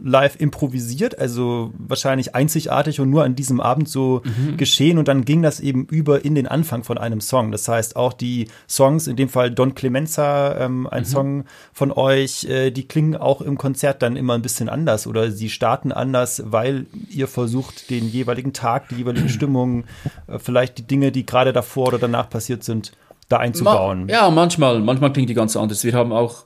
live 0.03 0.37
improvisiert, 0.41 1.19
also 1.19 1.73
wahrscheinlich 1.77 2.35
einzigartig 2.35 3.01
und 3.01 3.11
nur 3.11 3.25
an 3.25 3.35
diesem 3.35 3.61
Abend 3.61 3.89
so 3.89 4.23
geschehen 4.57 4.99
und 4.99 5.09
dann 5.09 5.25
ging 5.25 5.43
das 5.43 5.61
eben 5.61 5.87
über 5.87 6.25
in 6.25 6.35
den 6.35 6.47
Anfang 6.47 6.85
von 6.85 6.99
einem 6.99 7.21
Song. 7.21 7.53
Das 7.53 7.69
heißt 7.69 7.97
auch 7.97 8.13
die 8.13 8.49
Songs, 8.69 9.07
in 9.07 9.17
dem 9.17 9.29
Fall 9.29 9.51
Don 9.51 9.75
Clemenza, 9.75 10.57
ähm, 10.59 10.87
ein 10.87 11.05
Song 11.05 11.45
von 11.73 11.93
euch, 11.93 12.45
äh, 12.45 12.71
die 12.71 12.89
klingen 12.89 13.17
auch 13.17 13.41
im 13.41 13.59
Konzert 13.59 14.03
dann 14.03 14.17
immer 14.17 14.35
ein 14.35 14.43
bisschen 14.43 14.69
anders 14.69 15.07
oder 15.07 15.31
sie 15.31 15.51
starten 15.51 15.93
anders, 15.93 16.43
weil 16.47 16.87
ihr 17.11 17.29
versucht, 17.29 17.91
den 17.91 18.09
jeweiligen 18.09 18.53
Tag, 18.53 18.89
die 18.89 18.97
jeweilige 18.97 19.29
Stimmung, 19.31 19.85
äh, 20.27 20.39
vielleicht 20.39 20.79
die 20.79 20.87
Dinge, 20.87 21.13
die 21.13 21.27
gerade 21.27 21.53
davor 21.53 21.89
oder 21.89 21.99
danach 21.99 22.31
passiert 22.31 22.65
sind, 22.65 22.93
da 23.29 23.39
einzubauen. 23.39 24.07
Ma 24.07 24.13
ja, 24.13 24.31
manchmal, 24.31 24.81
manchmal 24.81 25.13
klingt 25.13 25.31
die 25.31 25.35
ganz 25.35 25.57
anders. 25.57 25.85
Wir 25.85 25.95
haben 25.95 26.13
auch, 26.13 26.45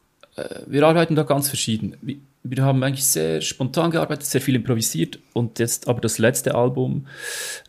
wir 0.66 0.86
arbeiten 0.86 1.14
da 1.14 1.22
ganz 1.22 1.48
verschieden. 1.48 1.96
Wir, 2.42 2.62
haben 2.64 2.82
eigentlich 2.82 3.04
sehr 3.06 3.40
spontan 3.40 3.90
gearbeitet, 3.90 4.26
sehr 4.26 4.40
viel 4.40 4.54
improvisiert 4.56 5.18
und 5.32 5.58
jetzt 5.58 5.88
aber 5.88 6.00
das 6.00 6.18
letzte 6.18 6.54
Album, 6.54 7.06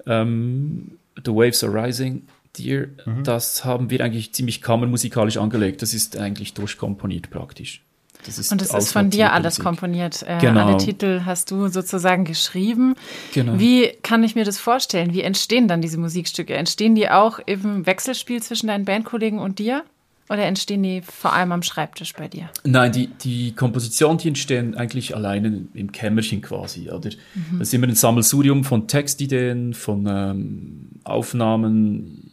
ähm, 0.05 0.97
The 1.23 1.31
Waves 1.31 1.63
Are 1.63 1.73
Rising, 1.73 2.23
Dear, 2.57 2.87
Mhm. 3.05 3.23
das 3.25 3.65
haben 3.65 3.89
wir 3.89 4.01
eigentlich 4.03 4.33
ziemlich 4.33 4.61
kammermusikalisch 4.61 5.37
angelegt. 5.37 5.81
Das 5.81 5.93
ist 5.93 6.17
eigentlich 6.17 6.53
durchkomponiert 6.53 7.29
praktisch. 7.29 7.81
Das 8.25 8.39
ist 8.39 8.51
Und 8.51 8.61
es 8.61 8.73
ist 8.73 8.91
von 8.93 9.09
dir 9.11 9.33
alles 9.33 9.59
komponiert. 9.59 10.21
komponiert. 10.21 10.41
Äh, 10.43 10.47
Genau. 10.47 10.67
Alle 10.67 10.77
Titel 10.77 11.21
hast 11.25 11.51
du 11.51 11.67
sozusagen 11.67 12.23
geschrieben. 12.25 12.95
Genau. 13.33 13.59
Wie 13.59 13.89
kann 14.01 14.23
ich 14.23 14.35
mir 14.35 14.45
das 14.45 14.57
vorstellen? 14.57 15.13
Wie 15.13 15.21
entstehen 15.21 15.67
dann 15.67 15.81
diese 15.81 15.97
Musikstücke? 15.99 16.55
Entstehen 16.55 16.95
die 16.95 17.09
auch 17.09 17.39
im 17.45 17.85
Wechselspiel 17.85 18.41
zwischen 18.41 18.67
deinen 18.67 18.85
Bandkollegen 18.85 19.37
und 19.39 19.59
dir? 19.59 19.83
Oder 20.27 20.45
entstehen 20.45 20.81
die 20.81 21.01
vor 21.03 21.33
allem 21.33 21.51
am 21.51 21.61
Schreibtisch 21.61 22.13
bei 22.13 22.27
dir? 22.27 22.49
Nein, 22.63 22.91
die, 22.91 23.07
die 23.07 23.51
Kompositionen, 23.53 24.17
die 24.17 24.29
entstehen 24.29 24.73
eigentlich 24.75 25.15
alleine 25.15 25.67
im 25.75 25.91
Kämmerchen 25.91 26.41
quasi. 26.41 26.89
Oder? 26.89 27.11
Das 27.11 27.67
ist 27.67 27.73
immer 27.75 27.87
ein 27.87 27.93
Sammelsurium 27.93 28.63
von 28.63 28.87
Textideen, 28.87 29.75
von 29.75 30.07
ähm, 30.07 30.89
Aufnahmen. 31.03 32.31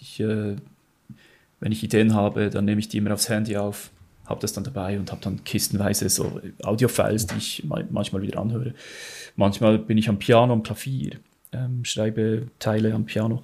Ich, 0.00 0.20
äh, 0.20 0.54
wenn 1.58 1.72
ich 1.72 1.82
Ideen 1.82 2.14
habe, 2.14 2.48
dann 2.48 2.64
nehme 2.64 2.78
ich 2.78 2.88
die 2.88 2.98
immer 2.98 3.12
aufs 3.12 3.28
Handy 3.28 3.56
auf, 3.56 3.90
habe 4.26 4.40
das 4.40 4.52
dann 4.52 4.62
dabei 4.62 4.96
und 4.98 5.10
habe 5.10 5.20
dann 5.20 5.42
kistenweise 5.42 6.08
so 6.08 6.40
Audiofiles, 6.62 7.26
die 7.26 7.38
ich 7.38 7.64
ma- 7.64 7.82
manchmal 7.90 8.22
wieder 8.22 8.40
anhöre. 8.40 8.72
Manchmal 9.34 9.78
bin 9.78 9.98
ich 9.98 10.08
am 10.08 10.18
Piano, 10.20 10.52
am 10.52 10.62
Klavier, 10.62 11.16
ähm, 11.50 11.84
schreibe 11.84 12.46
Teile 12.60 12.94
am 12.94 13.04
Piano. 13.04 13.42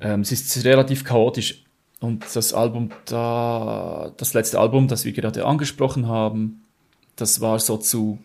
Ähm, 0.00 0.20
es 0.20 0.30
ist 0.30 0.64
relativ 0.64 1.02
chaotisch. 1.02 1.63
Und 2.04 2.24
das 2.34 2.52
Album 2.52 2.90
da, 3.06 4.12
das 4.18 4.34
letzte 4.34 4.60
Album, 4.60 4.88
das 4.88 5.06
wir 5.06 5.12
gerade 5.12 5.46
angesprochen 5.46 6.06
haben, 6.06 6.62
das 7.16 7.40
war 7.40 7.58
so 7.58 7.78
zu, 7.78 8.18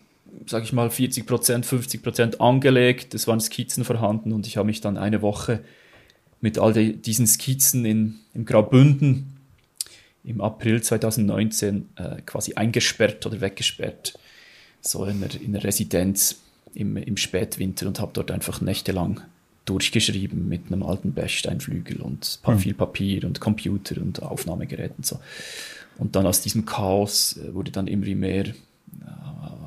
sag 0.48 0.64
ich 0.64 0.74
mal, 0.74 0.92
40 0.92 1.26
Prozent, 1.26 1.66
50 1.66 2.04
Prozent 2.04 2.42
angelegt. 2.42 3.14
Es 3.14 3.26
waren 3.26 3.40
Skizzen 3.40 3.86
vorhanden 3.86 4.34
und 4.34 4.48
ich 4.48 4.58
habe 4.58 4.66
mich 4.66 4.82
dann 4.82 4.98
eine 4.98 5.22
Woche 5.22 5.62
mit 6.42 6.60
all 6.60 6.74
die, 6.74 6.98
diesen 6.98 7.26
Skizzen 7.26 7.86
in, 7.86 8.16
im 8.34 8.44
Graubünden 8.44 9.38
im 10.26 10.42
April 10.42 10.84
2019 10.84 11.88
äh, 11.96 12.22
quasi 12.26 12.56
eingesperrt 12.56 13.26
oder 13.26 13.40
weggesperrt. 13.40 14.20
So 14.82 15.06
in 15.06 15.24
einer, 15.24 15.34
in 15.42 15.56
einer 15.56 15.64
Residenz 15.64 16.42
im, 16.74 16.98
im 16.98 17.16
Spätwinter 17.16 17.88
und 17.88 18.02
habe 18.02 18.12
dort 18.14 18.30
einfach 18.30 18.60
nächtelang 18.60 19.22
durchgeschrieben 19.70 20.50
mit 20.50 20.68
einem 20.68 20.84
alten 20.84 21.14
Bechsteinflügel 21.14 22.02
und 22.02 22.40
pa 22.42 22.58
viel 22.58 22.74
Papier 22.74 23.26
und 23.26 23.40
Computer 23.40 24.02
und 24.02 24.22
Aufnahmegeräten 24.22 24.98
und 24.98 25.06
so. 25.06 25.20
Und 25.98 26.16
dann 26.16 26.26
aus 26.26 26.42
diesem 26.42 26.66
Chaos 26.66 27.38
äh, 27.38 27.54
wurde 27.54 27.72
dann 27.72 27.88
immer 27.88 28.08
mehr, 28.16 28.48
äh, 28.48 28.54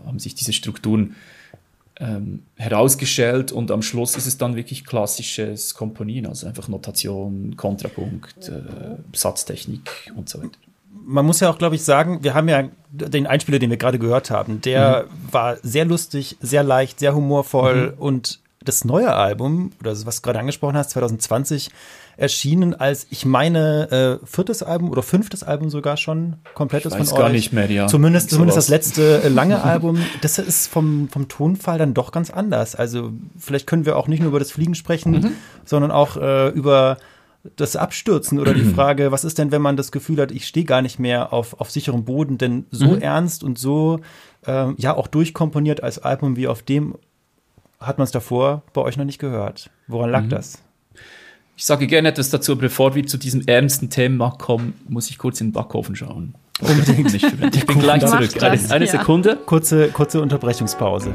haben 0.06 0.18
sich 0.18 0.34
diese 0.34 0.52
Strukturen 0.52 1.14
ähm, 2.00 2.42
herausgestellt 2.56 3.52
und 3.52 3.70
am 3.70 3.82
Schluss 3.82 4.16
ist 4.16 4.26
es 4.26 4.38
dann 4.38 4.56
wirklich 4.56 4.84
klassisches 4.84 5.74
Komponieren, 5.74 6.26
also 6.26 6.46
einfach 6.46 6.68
Notation, 6.68 7.56
Kontrapunkt, 7.56 8.48
äh, 8.48 8.96
Satztechnik 9.14 10.10
und 10.16 10.28
so 10.28 10.42
weiter. 10.42 10.58
man 11.04 11.26
muss 11.26 11.40
ja 11.40 11.50
auch, 11.50 11.58
glaube 11.58 11.74
ich, 11.74 11.84
sagen, 11.84 12.22
wir 12.22 12.34
haben 12.34 12.48
ja 12.48 12.68
den 12.90 13.26
Einspieler, 13.26 13.58
den 13.58 13.70
wir 13.70 13.76
gerade 13.76 13.98
gehört 13.98 14.30
haben, 14.30 14.60
der 14.62 15.06
war 15.30 15.58
sehr 15.62 15.84
lustig, 15.84 16.36
sehr 16.40 16.62
leicht, 16.62 16.98
sehr 16.98 17.14
humorvoll 17.14 17.94
und 17.98 18.40
das 18.64 18.84
neue 18.84 19.12
Album, 19.14 19.72
oder 19.80 19.90
was 20.06 20.16
du 20.16 20.22
gerade 20.22 20.38
angesprochen 20.38 20.76
hast, 20.76 20.90
2020, 20.90 21.70
erschienen 22.16 22.74
als, 22.74 23.06
ich 23.10 23.24
meine, 23.24 24.20
äh, 24.22 24.26
viertes 24.26 24.62
Album 24.62 24.90
oder 24.90 25.02
fünftes 25.02 25.42
Album 25.42 25.70
sogar 25.70 25.96
schon, 25.96 26.36
komplettes 26.54 26.92
Ich 26.92 27.00
weiß 27.00 27.08
von 27.10 27.18
gar 27.18 27.26
euch. 27.28 27.32
nicht 27.32 27.52
mehr, 27.52 27.70
ja. 27.70 27.86
Zumindest, 27.86 28.30
zumindest 28.30 28.58
das 28.58 28.68
letzte 28.68 29.22
äh, 29.22 29.28
lange 29.28 29.62
Album. 29.64 29.98
Das 30.20 30.38
ist 30.38 30.66
vom, 30.68 31.08
vom 31.08 31.28
Tonfall 31.28 31.78
dann 31.78 31.94
doch 31.94 32.12
ganz 32.12 32.30
anders. 32.30 32.74
Also 32.74 33.12
vielleicht 33.38 33.66
können 33.66 33.86
wir 33.86 33.96
auch 33.96 34.08
nicht 34.08 34.20
nur 34.20 34.28
über 34.28 34.38
das 34.38 34.50
Fliegen 34.52 34.74
sprechen, 34.74 35.12
Mhm. 35.12 35.32
sondern 35.64 35.90
auch 35.90 36.16
äh, 36.18 36.48
über 36.50 36.98
das 37.56 37.76
Abstürzen 37.76 38.38
oder 38.38 38.52
die 38.54 38.64
Frage, 38.74 39.10
was 39.10 39.24
ist 39.24 39.38
denn, 39.38 39.50
wenn 39.50 39.62
man 39.62 39.76
das 39.78 39.90
Gefühl 39.90 40.20
hat, 40.20 40.30
ich 40.32 40.46
stehe 40.46 40.66
gar 40.66 40.82
nicht 40.82 40.98
mehr 40.98 41.32
auf, 41.32 41.58
auf 41.60 41.70
sicherem 41.70 42.04
Boden, 42.04 42.36
denn 42.38 42.66
so 42.70 42.88
Mhm. 42.88 42.98
ernst 43.00 43.42
und 43.42 43.58
so 43.58 44.00
ähm, 44.46 44.74
ja 44.78 44.94
auch 44.96 45.06
durchkomponiert 45.06 45.82
als 45.82 45.98
Album 45.98 46.36
wie 46.36 46.46
auf 46.46 46.62
dem 46.62 46.94
hat 47.86 47.98
man 47.98 48.04
es 48.04 48.10
davor 48.10 48.62
bei 48.72 48.80
euch 48.80 48.96
noch 48.96 49.04
nicht 49.04 49.18
gehört. 49.18 49.70
Woran 49.88 50.08
Mhm. 50.08 50.12
lag 50.12 50.28
das? 50.28 50.62
Ich 51.56 51.64
sage 51.66 51.86
gerne 51.86 52.08
etwas 52.08 52.30
dazu, 52.30 52.52
aber 52.52 52.62
bevor 52.62 52.94
wir 52.94 53.06
zu 53.06 53.18
diesem 53.18 53.42
ernsten 53.46 53.90
Thema 53.90 54.30
kommen, 54.30 54.74
muss 54.88 55.10
ich 55.10 55.18
kurz 55.18 55.40
in 55.40 55.48
den 55.48 55.52
Backofen 55.52 55.94
schauen. 55.94 56.34
Unbedingt 56.60 57.12
nicht. 57.12 57.24
Ich 57.54 57.66
bin 57.66 57.78
gleich 57.80 58.04
zurück. 58.04 58.30
das, 58.34 58.42
Eine, 58.42 58.70
eine 58.74 58.84
ja. 58.86 58.90
Sekunde. 58.92 59.36
Kurze, 59.46 59.88
kurze 59.88 60.20
Unterbrechungspause. 60.22 61.14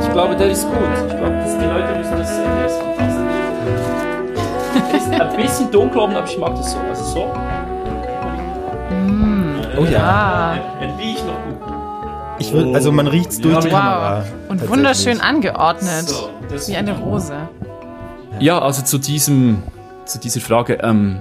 Ich 0.00 0.10
glaube, 0.12 0.36
der 0.36 0.50
ist 0.50 0.64
gut. 0.66 0.76
Ich 1.08 1.16
glaube, 1.16 1.34
dass 1.36 1.58
die 1.58 1.64
Leute 1.64 1.98
müssen 1.98 2.16
das 2.18 2.36
sehen. 2.36 2.50
Der 2.56 2.66
ist 2.66 2.76
fantastisch. 2.76 3.22
Ist 4.96 5.10
ein 5.20 5.36
bisschen 5.36 5.70
dunkel 5.70 6.00
oben, 6.00 6.14
aber 6.14 6.26
ich 6.26 6.38
mag 6.38 6.54
das 6.54 6.72
so. 6.72 6.78
Also 6.78 7.04
so. 7.04 7.32
Oh 9.78 9.84
ja. 9.84 10.02
Ah, 10.02 10.80
Er 10.80 10.98
riecht 10.98 11.24
noch 11.26 11.34
gut. 11.44 12.38
Ich 12.38 12.52
will, 12.52 12.74
also 12.74 12.90
man 12.92 13.06
riecht's 13.06 13.38
durch 13.40 13.58
die 13.60 13.68
Ja, 13.68 13.78
Kamera. 13.80 14.18
wow. 14.18 14.32
Und 14.32 14.48
tatsächlich. 14.58 14.70
wunderschön 14.70 15.20
angeordnet. 15.20 16.08
So, 16.08 16.30
Wie 16.68 16.76
eine 16.76 16.98
Rose. 16.98 17.34
Ja, 18.40 18.60
also 18.60 18.82
zu 18.82 18.98
diesem, 18.98 19.62
zu 20.06 20.18
dieser 20.18 20.40
Frage. 20.40 20.74
Ähm, 20.82 21.20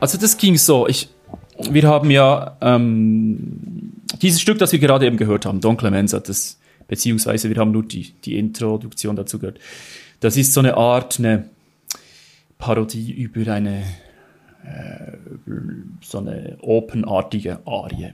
also 0.00 0.18
das 0.18 0.36
ging 0.36 0.56
so. 0.56 0.86
Ich, 0.86 1.08
wir 1.70 1.88
haben 1.88 2.10
ja 2.10 2.56
ähm, 2.60 3.92
dieses 4.20 4.40
Stück, 4.40 4.58
das 4.58 4.72
wir 4.72 4.78
gerade 4.78 5.06
eben 5.06 5.16
gehört 5.16 5.46
haben, 5.46 5.60
Don 5.60 5.76
Clemenza, 5.76 6.20
das 6.20 6.58
beziehungsweise 6.88 7.48
wir 7.48 7.56
haben 7.56 7.70
nur 7.72 7.84
die, 7.84 8.12
die 8.24 8.38
Introduktion 8.38 9.16
dazu 9.16 9.38
gehört. 9.38 9.58
Das 10.20 10.36
ist 10.36 10.52
so 10.52 10.60
eine 10.60 10.76
Art, 10.76 11.18
eine 11.18 11.48
Parodie 12.58 13.10
über 13.12 13.50
eine 13.52 13.82
äh, 14.64 15.16
so 16.00 16.18
eine 16.18 16.56
openartige 16.60 17.66
Arie. 17.66 18.12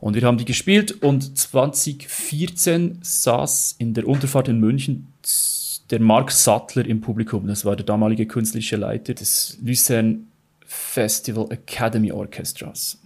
Und 0.00 0.14
wir 0.14 0.22
haben 0.22 0.38
die 0.38 0.44
gespielt 0.44 1.02
und 1.02 1.38
2014 1.38 2.98
saß 3.02 3.76
in 3.78 3.94
der 3.94 4.08
Unterfahrt 4.08 4.48
in 4.48 4.58
München 4.58 5.06
der 5.90 6.00
Mark 6.00 6.32
Sattler 6.32 6.86
im 6.86 7.00
Publikum. 7.00 7.46
Das 7.46 7.64
war 7.64 7.76
der 7.76 7.86
damalige 7.86 8.26
künstlerische 8.26 8.76
Leiter 8.76 9.14
des 9.14 9.58
Lucerne 9.62 10.20
Festival 10.66 11.46
Academy 11.50 12.10
Orchestras. 12.10 12.98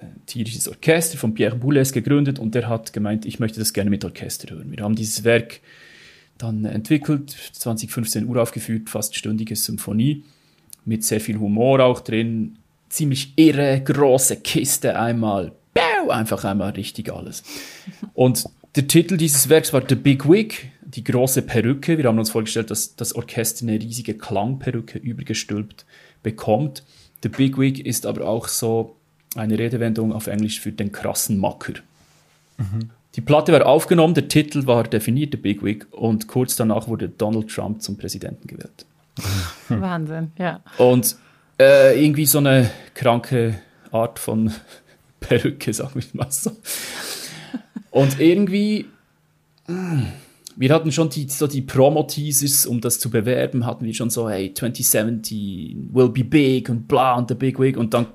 Ein 0.00 0.22
tierisches 0.24 0.68
Orchester 0.68 1.18
von 1.18 1.34
Pierre 1.34 1.56
Boulez 1.56 1.92
gegründet 1.92 2.38
und 2.38 2.54
der 2.54 2.68
hat 2.68 2.94
gemeint, 2.94 3.26
ich 3.26 3.38
möchte 3.38 3.58
das 3.58 3.74
gerne 3.74 3.90
mit 3.90 4.04
Orchester 4.04 4.54
hören. 4.54 4.70
Wir 4.74 4.82
haben 4.82 4.94
dieses 4.94 5.24
Werk 5.24 5.60
dann 6.38 6.64
entwickelt, 6.64 7.36
2015 7.52 8.26
uraufgeführt, 8.26 8.88
fast 8.88 9.14
stündige 9.16 9.56
Symphonie 9.56 10.24
mit 10.84 11.04
sehr 11.04 11.20
viel 11.20 11.38
Humor 11.38 11.80
auch 11.80 12.00
drin. 12.00 12.56
Ziemlich 12.88 13.32
irre, 13.36 13.80
große 13.80 14.36
Kiste 14.36 14.98
einmal. 14.98 15.52
Bäu, 15.74 16.10
einfach 16.10 16.44
einmal 16.44 16.70
richtig 16.70 17.12
alles. 17.12 17.42
Und 18.14 18.44
der 18.74 18.88
Titel 18.88 19.16
dieses 19.16 19.48
Werks 19.48 19.72
war 19.72 19.82
The 19.88 19.94
Big 19.94 20.28
Wig, 20.28 20.70
die 20.82 21.04
große 21.04 21.42
Perücke. 21.42 21.98
Wir 21.98 22.04
haben 22.06 22.18
uns 22.18 22.30
vorgestellt, 22.30 22.70
dass 22.70 22.96
das 22.96 23.14
Orchester 23.14 23.66
eine 23.66 23.80
riesige 23.80 24.14
Klangperücke 24.14 24.98
übergestülpt 24.98 25.84
bekommt. 26.22 26.84
The 27.22 27.28
Big 27.28 27.58
Wig 27.58 27.84
ist 27.84 28.06
aber 28.06 28.26
auch 28.26 28.48
so 28.48 28.96
eine 29.36 29.58
Redewendung 29.58 30.12
auf 30.12 30.26
Englisch 30.26 30.60
für 30.60 30.72
den 30.72 30.90
krassen 30.90 31.38
Macker. 31.38 31.74
Die 33.16 33.20
Platte 33.20 33.52
war 33.52 33.66
aufgenommen, 33.66 34.14
der 34.14 34.28
Titel 34.28 34.66
war 34.66 34.84
definiert, 34.84 35.32
The 35.32 35.38
Big 35.38 35.64
Wig, 35.64 35.86
und 35.90 36.28
kurz 36.28 36.56
danach 36.56 36.88
wurde 36.88 37.08
Donald 37.08 37.48
Trump 37.48 37.82
zum 37.82 37.96
Präsidenten 37.96 38.46
gewählt. 38.46 38.86
Wahnsinn, 39.68 40.32
ja. 40.38 40.60
Und 40.78 41.16
äh, 41.60 42.02
irgendwie 42.02 42.26
so 42.26 42.38
eine 42.38 42.70
kranke 42.94 43.60
Art 43.92 44.18
von 44.18 44.52
Perücke, 45.20 45.72
sagen 45.72 45.92
wir 45.94 46.02
mal 46.12 46.30
so. 46.30 46.52
Und 47.90 48.20
irgendwie, 48.20 48.86
wir 50.56 50.72
hatten 50.74 50.92
schon 50.92 51.10
die, 51.10 51.28
so 51.28 51.46
die 51.46 51.62
Promo-Teasers, 51.62 52.66
um 52.66 52.80
das 52.80 52.98
zu 52.98 53.10
bewerben, 53.10 53.66
hatten 53.66 53.84
wir 53.84 53.94
schon 53.94 54.10
so, 54.10 54.28
hey, 54.30 54.52
2017 54.54 55.90
will 55.92 56.08
be 56.08 56.24
big 56.24 56.68
und 56.68 56.86
bla 56.88 57.14
und 57.14 57.28
the 57.28 57.34
big 57.34 57.58
wig. 57.58 57.76
Und 57.76 57.94
dann, 57.94 58.06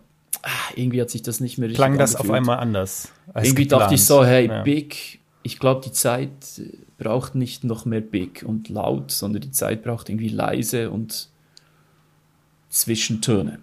ah, 0.43 0.49
irgendwie 0.75 1.01
hat 1.01 1.09
sich 1.09 1.21
das 1.21 1.39
nicht 1.39 1.57
mehr 1.57 1.67
richtig 1.69 1.77
Klang 1.77 1.97
das 1.97 2.15
auf 2.15 2.21
angefühlt. 2.21 2.37
einmal 2.37 2.57
anders. 2.59 3.11
als 3.33 3.47
Irgendwie 3.47 3.63
geplant. 3.63 3.83
dachte 3.83 3.95
ich 3.95 4.05
so, 4.05 4.23
hey, 4.25 4.47
Ja. 4.47 4.63
big, 4.63 5.19
ich 5.43 5.59
glaube, 5.59 5.81
die 5.85 5.91
Zeit 5.91 6.29
braucht 6.97 7.35
nicht 7.35 7.63
noch 7.63 7.85
mehr 7.85 8.01
big 8.01 8.43
und 8.45 8.69
laut, 8.69 9.11
sondern 9.11 9.41
die 9.41 9.51
Zeit 9.51 9.83
braucht 9.83 10.09
irgendwie 10.09 10.29
leise 10.29 10.91
und 10.91 11.29
Zwischentöne. 12.69 13.59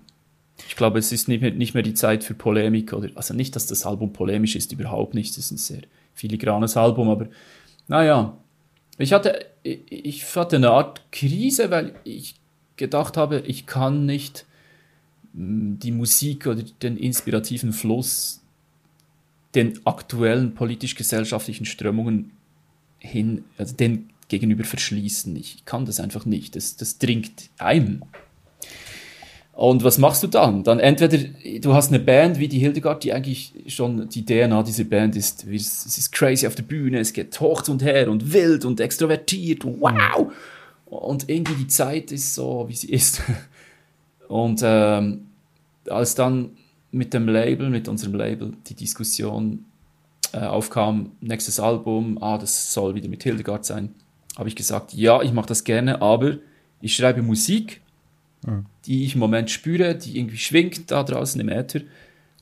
Ich 0.68 0.76
glaube, 0.76 0.98
es 0.98 1.12
ist 1.12 1.28
nicht 1.28 1.40
mehr, 1.40 1.50
nicht 1.50 1.74
mehr 1.74 1.82
die 1.82 1.94
Zeit 1.94 2.24
für 2.24 2.34
Polemik 2.34 2.92
oder, 2.92 3.08
also 3.14 3.34
nicht, 3.34 3.56
dass 3.56 3.66
das 3.66 3.84
Album 3.86 4.12
polemisch 4.12 4.54
ist, 4.54 4.72
überhaupt 4.72 5.14
nicht. 5.14 5.30
Es 5.32 5.38
ist 5.38 5.50
ein 5.50 5.56
sehr 5.56 5.82
filigranes 6.14 6.76
Album, 6.76 7.08
aber 7.08 7.28
Naja, 7.88 8.36
ich 8.98 9.12
hatte, 9.12 9.46
ich, 9.62 10.36
hatte 10.36 10.56
eine 10.56 10.70
Art 10.70 11.10
Krise, 11.10 11.70
weil 11.70 11.94
ich 12.04 12.36
gedacht 12.76 13.16
habe, 13.16 13.40
ich 13.40 13.66
kann 13.66 14.06
nicht 14.06 14.46
mh, 15.32 15.78
die 15.82 15.92
Musik 15.92 16.46
oder 16.46 16.62
den 16.82 16.96
inspirativen 16.96 17.72
Fluss 17.72 18.42
den 19.54 19.78
aktuellen 19.84 20.54
politisch-gesellschaftlichen 20.54 21.66
Strömungen 21.66 22.32
hin, 23.02 23.44
also 23.58 23.74
den 23.74 24.10
gegenüber 24.28 24.64
verschließen. 24.64 25.36
Ich 25.36 25.64
kann 25.64 25.84
das 25.84 26.00
einfach 26.00 26.24
nicht. 26.24 26.56
Das, 26.56 26.76
das 26.76 26.98
dringt 26.98 27.50
ein. 27.58 28.02
Und 29.52 29.84
was 29.84 29.98
machst 29.98 30.22
du 30.22 30.28
dann? 30.28 30.64
Dann 30.64 30.80
entweder, 30.80 31.18
du 31.60 31.74
hast 31.74 31.88
eine 31.88 32.00
Band 32.00 32.38
wie 32.38 32.48
die 32.48 32.58
Hildegard, 32.58 33.04
die 33.04 33.12
eigentlich 33.12 33.52
schon 33.66 34.08
die 34.08 34.24
DNA 34.24 34.62
dieser 34.62 34.84
Band 34.84 35.14
ist, 35.14 35.44
es 35.44 35.98
ist 35.98 36.10
crazy 36.12 36.46
auf 36.46 36.54
der 36.54 36.62
Bühne, 36.62 37.00
es 37.00 37.12
geht 37.12 37.38
hoch 37.38 37.68
und 37.68 37.82
her 37.82 38.10
und 38.10 38.32
wild 38.32 38.64
und 38.64 38.80
extrovertiert 38.80 39.66
und 39.66 39.80
wow. 39.80 40.32
Und 40.86 41.28
irgendwie 41.28 41.54
die 41.54 41.66
Zeit 41.66 42.12
ist 42.12 42.34
so, 42.34 42.66
wie 42.68 42.74
sie 42.74 42.90
ist. 42.90 43.22
Und 44.28 44.60
ähm, 44.62 45.26
als 45.88 46.14
dann 46.14 46.50
mit 46.90 47.12
dem 47.12 47.28
Label, 47.28 47.70
mit 47.70 47.88
unserem 47.88 48.14
Label, 48.14 48.52
die 48.66 48.74
Diskussion 48.74 49.64
äh, 50.32 50.38
aufkam, 50.38 51.12
nächstes 51.20 51.60
Album, 51.60 52.18
ah, 52.20 52.38
das 52.38 52.72
soll 52.72 52.94
wieder 52.94 53.08
mit 53.08 53.22
Hildegard 53.22 53.64
sein, 53.64 53.94
habe 54.36 54.48
ich 54.48 54.56
gesagt, 54.56 54.94
ja, 54.94 55.22
ich 55.22 55.32
mache 55.32 55.48
das 55.48 55.64
gerne, 55.64 56.00
aber 56.02 56.38
ich 56.80 56.96
schreibe 56.96 57.22
Musik, 57.22 57.80
die 58.86 59.04
ich 59.04 59.14
im 59.14 59.20
Moment 59.20 59.50
spüre, 59.50 59.94
die 59.94 60.18
irgendwie 60.18 60.38
schwingt 60.38 60.90
da 60.90 61.04
draußen 61.04 61.40
im 61.40 61.48
Äther 61.48 61.80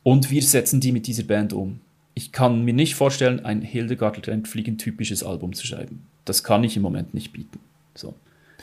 und 0.02 0.30
wir 0.30 0.42
setzen 0.42 0.80
die 0.80 0.92
mit 0.92 1.06
dieser 1.06 1.24
Band 1.24 1.52
um. 1.52 1.80
Ich 2.14 2.32
kann 2.32 2.64
mir 2.64 2.74
nicht 2.74 2.94
vorstellen, 2.94 3.44
ein 3.44 3.62
Hildegard 3.62 4.26
Rentfliegen 4.26 4.78
typisches 4.78 5.22
Album 5.22 5.52
zu 5.52 5.66
schreiben. 5.66 6.06
Das 6.24 6.42
kann 6.42 6.64
ich 6.64 6.76
im 6.76 6.82
Moment 6.82 7.12
nicht 7.14 7.32
bieten. 7.32 7.58
So. 7.94 8.14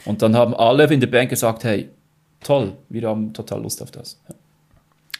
Und 0.05 0.21
dann 0.21 0.35
haben 0.35 0.53
alle 0.53 0.91
in 0.91 0.99
der 0.99 1.07
Band 1.07 1.29
gesagt, 1.29 1.63
hey, 1.63 1.89
toll, 2.41 2.77
wir 2.89 3.07
haben 3.07 3.33
total 3.33 3.61
Lust 3.61 3.81
auf 3.81 3.91
das. 3.91 4.19
Ja. 4.27 4.35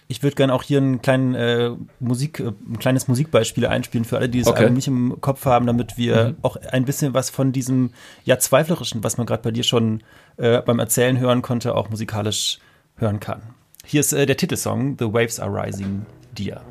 Ich 0.10 0.24
würde 0.24 0.36
gerne 0.36 0.54
auch 0.54 0.64
hier 0.64 0.78
einen 0.78 1.02
kleinen, 1.02 1.36
äh, 1.36 1.72
Musik, 2.00 2.40
äh, 2.40 2.54
ein 2.70 2.80
kleines 2.80 3.10
Musikbeispiel 3.10 3.66
einspielen 3.66 4.06
für 4.06 4.18
alle, 4.18 4.30
die 4.30 4.40
das 4.40 4.48
Okay. 4.48 4.60
Album 4.62 4.76
nicht 4.76 4.88
im 4.88 5.20
Kopf 5.20 5.46
haben, 5.46 5.66
damit 5.68 5.98
wir 5.98 6.36
auch 6.44 6.56
ein 6.56 6.86
bisschen 6.86 7.14
was 7.14 7.30
von 7.30 7.52
diesem 7.52 7.92
ja 8.24 8.40
zweiflerischen, 8.40 9.04
was 9.04 9.18
man 9.18 9.28
gerade 9.28 9.44
bei 9.44 9.52
dir 9.52 9.64
schon 9.64 10.02
äh, 10.38 10.62
beim 10.62 10.80
Erzählen 10.80 11.20
hören 11.20 11.42
konnte, 11.42 11.76
auch 11.76 11.90
musikalisch 11.90 12.60
hören 12.96 13.20
kann. 13.20 13.42
Hier 13.86 14.00
ist 14.00 14.14
äh, 14.14 14.26
der 14.26 14.38
Titelsong 14.38 14.96
The 14.98 15.06
Waves 15.14 15.40
Are 15.42 15.52
Rising 15.52 16.06
Dear. 16.38 16.62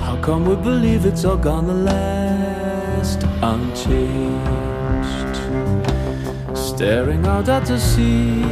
How 0.00 0.18
come 0.22 0.46
we 0.46 0.56
believe 0.56 1.06
it's 1.06 1.24
all 1.24 1.36
gonna 1.36 1.72
last 1.74 3.22
unchanged? 3.42 4.40
Staring 6.54 7.26
out 7.26 7.48
at 7.48 7.66
the 7.66 7.78
sea, 7.78 8.42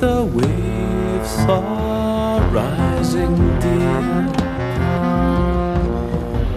the 0.00 0.24
waves 0.34 1.38
are 1.48 1.79
rising 2.50 3.36
dear. 3.60 4.00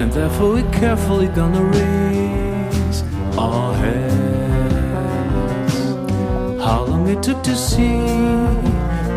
And 0.02 0.12
therefore 0.12 0.54
we're 0.54 0.72
carefully 0.72 1.28
gonna 1.28 1.64
raise 1.64 3.04
our 3.38 3.76
heads. 3.76 5.76
How 6.64 6.86
long 6.86 7.08
it 7.08 7.22
took 7.22 7.44
to 7.44 7.56
see 7.56 8.00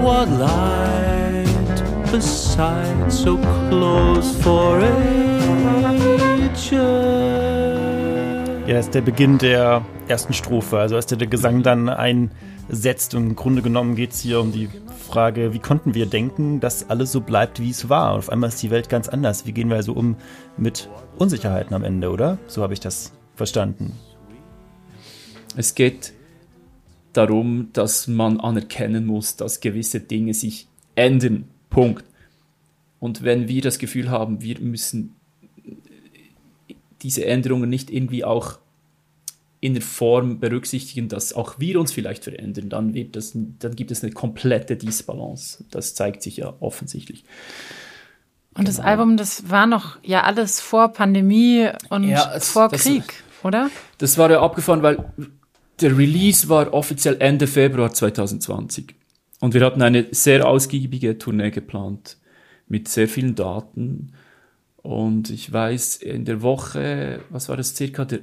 what 0.04 0.28
light 0.28 1.82
beside 2.12 3.12
so 3.12 3.38
close 3.68 4.36
for 4.42 4.80
ages. 4.80 5.06
Ja, 8.66 8.74
das 8.74 8.86
ist 8.86 8.96
der 8.96 9.00
Beginn 9.00 9.38
der 9.38 9.86
ersten 10.08 10.32
Strophe, 10.32 10.80
also 10.80 10.96
als 10.96 11.06
der, 11.06 11.16
der 11.16 11.28
Gesang 11.28 11.62
dann 11.62 11.88
einsetzt 11.88 13.14
und 13.14 13.28
im 13.28 13.36
Grunde 13.36 13.62
genommen 13.62 13.94
geht 13.94 14.10
es 14.10 14.18
hier 14.18 14.40
um 14.40 14.50
die 14.50 14.68
Frage, 15.06 15.54
wie 15.54 15.60
konnten 15.60 15.94
wir 15.94 16.06
denken, 16.06 16.58
dass 16.58 16.90
alles 16.90 17.12
so 17.12 17.20
bleibt, 17.20 17.60
wie 17.60 17.70
es 17.70 17.88
war? 17.88 18.14
Und 18.14 18.18
auf 18.18 18.28
einmal 18.28 18.48
ist 18.48 18.60
die 18.60 18.72
Welt 18.72 18.88
ganz 18.88 19.08
anders. 19.08 19.46
Wie 19.46 19.52
gehen 19.52 19.68
wir 19.68 19.76
also 19.76 19.92
um 19.92 20.16
mit 20.56 20.90
Unsicherheiten 21.16 21.74
am 21.74 21.84
Ende, 21.84 22.10
oder? 22.10 22.38
So 22.48 22.60
habe 22.64 22.72
ich 22.72 22.80
das 22.80 23.12
verstanden. 23.36 23.92
Es 25.56 25.76
geht 25.76 26.12
darum, 27.12 27.68
dass 27.72 28.08
man 28.08 28.40
anerkennen 28.40 29.06
muss, 29.06 29.36
dass 29.36 29.60
gewisse 29.60 30.00
Dinge 30.00 30.34
sich 30.34 30.66
ändern. 30.96 31.44
Punkt. 31.70 32.04
Und 32.98 33.22
wenn 33.22 33.46
wir 33.46 33.62
das 33.62 33.78
Gefühl 33.78 34.10
haben, 34.10 34.42
wir 34.42 34.58
müssen 34.60 35.14
diese 37.02 37.24
Änderungen 37.24 37.70
nicht 37.70 37.92
irgendwie 37.92 38.24
auch 38.24 38.58
in 39.66 39.74
der 39.74 39.82
Form 39.82 40.38
berücksichtigen, 40.40 41.08
dass 41.08 41.32
auch 41.32 41.58
wir 41.58 41.78
uns 41.80 41.92
vielleicht 41.92 42.24
verändern, 42.24 42.68
dann, 42.68 42.94
wird 42.94 43.16
das, 43.16 43.32
dann 43.34 43.74
gibt 43.76 43.90
es 43.90 44.02
eine 44.02 44.12
komplette 44.12 44.76
Disbalance. 44.76 45.64
Das 45.70 45.94
zeigt 45.94 46.22
sich 46.22 46.36
ja 46.38 46.54
offensichtlich. 46.60 47.24
Und 48.54 48.66
das 48.68 48.80
Album, 48.80 49.16
das 49.16 49.50
war 49.50 49.66
noch 49.66 49.98
ja 50.02 50.22
alles 50.22 50.60
vor 50.60 50.88
Pandemie 50.88 51.68
und 51.90 52.04
Ja, 52.04 52.32
es- 52.34 52.50
vor 52.50 52.68
das- 52.68 52.82
Krieg, 52.84 53.02
oder? 53.42 53.70
Das 53.98 54.16
war 54.16 54.30
ja 54.30 54.40
abgefahren, 54.40 54.82
weil 54.82 55.04
der 55.80 55.98
Release 55.98 56.48
war 56.48 56.72
offiziell 56.72 57.16
Ende 57.20 57.46
Februar 57.46 57.92
2020. 57.92 58.94
Und 59.40 59.52
wir 59.52 59.62
hatten 59.64 59.82
eine 59.82 60.06
sehr 60.12 60.46
ausgiebige 60.48 61.18
Tournee 61.18 61.50
geplant 61.50 62.16
mit 62.68 62.88
sehr 62.88 63.08
vielen 63.08 63.34
Daten. 63.34 64.12
Und 64.78 65.28
ich 65.28 65.52
weiß, 65.52 65.96
in 65.96 66.24
der 66.24 66.40
Woche, 66.40 67.20
was 67.28 67.48
war 67.50 67.56
das 67.58 67.76
circa, 67.76 68.04
der 68.06 68.20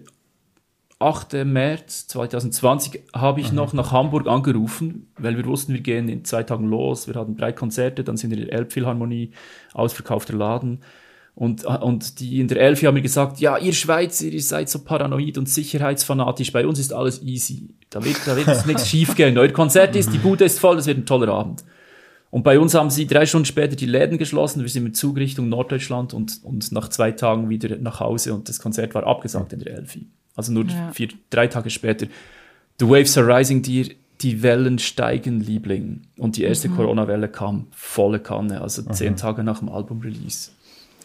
8. 1.04 1.46
März 1.46 2.08
2020 2.08 3.02
habe 3.14 3.42
ich 3.42 3.52
noch 3.52 3.74
nach 3.74 3.92
Hamburg 3.92 4.28
angerufen, 4.28 5.12
weil 5.18 5.38
wir 5.38 5.46
wussten, 5.46 5.74
wir 5.74 5.82
gehen 5.82 6.10
in 6.10 6.26
zwei 6.26 6.44
Tagen 6.44 6.68
los. 6.68 7.08
Wir 7.08 7.16
hatten 7.16 7.36
drei 7.36 7.52
Konzerte, 7.52 8.04
dann 8.04 8.18
sind 8.18 8.32
wir 8.32 8.38
in 8.38 8.48
der 8.48 8.54
Elbphilharmonie, 8.54 9.32
ausverkaufter 9.74 10.34
Laden. 10.34 10.80
Und, 11.36 11.66
und 11.66 12.20
die 12.20 12.40
in 12.40 12.48
der 12.48 12.62
Elfi 12.62 12.86
haben 12.86 12.94
mir 12.94 13.02
gesagt, 13.02 13.40
ja, 13.40 13.58
ihr 13.58 13.74
Schweizer, 13.74 14.26
ihr 14.26 14.42
seid 14.42 14.70
so 14.70 14.84
paranoid 14.84 15.38
und 15.38 15.50
sicherheitsfanatisch, 15.50 16.52
bei 16.52 16.68
uns 16.68 16.78
ist 16.78 16.94
alles 16.94 17.24
easy. 17.24 17.70
Da 17.90 18.06
wird, 18.06 18.18
da 18.26 18.36
wird 18.36 18.68
nichts 18.68 18.88
schief 18.90 19.16
gehen. 19.16 19.38
Euer 19.38 19.50
Konzert 19.50 19.96
ist, 19.96 20.14
die 20.14 20.20
Bude 20.20 20.46
ist 20.46 20.60
voll, 20.60 20.76
das 20.76 20.86
wird 20.86 21.00
ein 21.00 21.06
toller 21.08 21.34
Abend. 21.34 21.64
Und 22.30 22.44
bei 22.44 22.60
uns 22.60 22.74
haben 22.76 22.90
sie 22.90 23.08
drei 23.08 23.26
Stunden 23.26 23.46
später 23.46 23.76
die 23.76 23.86
Läden 23.86 24.18
geschlossen. 24.18 24.62
Wir 24.62 24.70
sind 24.70 24.84
mit 24.84 24.96
Zug 24.96 25.18
Richtung 25.18 25.50
Norddeutschland 25.50 26.14
und, 26.14 26.44
und 26.44 26.72
nach 26.72 26.90
zwei 26.90 27.12
Tagen 27.12 27.50
wieder 27.50 27.78
nach 27.78 28.00
Hause 28.00 28.34
und 28.34 28.48
das 28.50 28.60
Konzert 28.60 28.94
war 28.96 29.06
abgesagt 29.06 29.54
in 29.54 29.60
der 29.60 29.74
Elfi. 29.74 30.08
Also 30.36 30.52
nur 30.52 30.66
Ja. 30.66 30.92
vier, 30.94 31.10
drei 31.30 31.48
Tage 31.48 31.70
später. 31.70 32.08
The 32.80 32.88
Waves 32.90 33.18
are 33.18 33.28
rising, 33.28 33.62
dir, 33.62 33.88
die 34.22 34.42
Wellen 34.42 34.80
steigen, 34.80 35.40
Liebling. 35.42 36.02
Und 36.18 36.38
die 36.38 36.44
erste 36.44 36.70
Corona-Welle 36.70 37.28
kam 37.28 37.68
volle 37.72 38.20
Kanne, 38.20 38.62
also 38.62 38.82
zehn 38.84 39.16
Tage 39.16 39.44
nach 39.44 39.60
dem 39.60 39.70
Album-Release. 39.70 40.52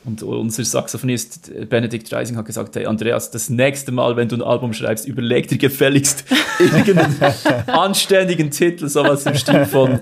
Und 0.05 0.23
unser 0.23 0.64
Saxophonist 0.64 1.51
äh, 1.51 1.64
Benedikt 1.67 2.11
Reising 2.12 2.37
hat 2.37 2.47
gesagt, 2.47 2.77
hey 2.77 2.87
Andreas, 2.87 3.31
das 3.33 3.51
nächste 3.51 3.91
Mal, 3.93 4.17
wenn 4.17 4.29
du 4.29 4.37
ein 4.37 4.43
Album 4.43 4.73
schreibst, 4.73 5.07
überleg 5.07 5.49
dir 5.49 5.59
gefälligst 5.59 6.25
irgendeinen 6.61 7.17
anständigen 7.67 8.51
Titel, 8.51 8.88
sowas 8.88 9.27
im 9.27 9.35
Stil 9.35 9.64
von 9.67 9.99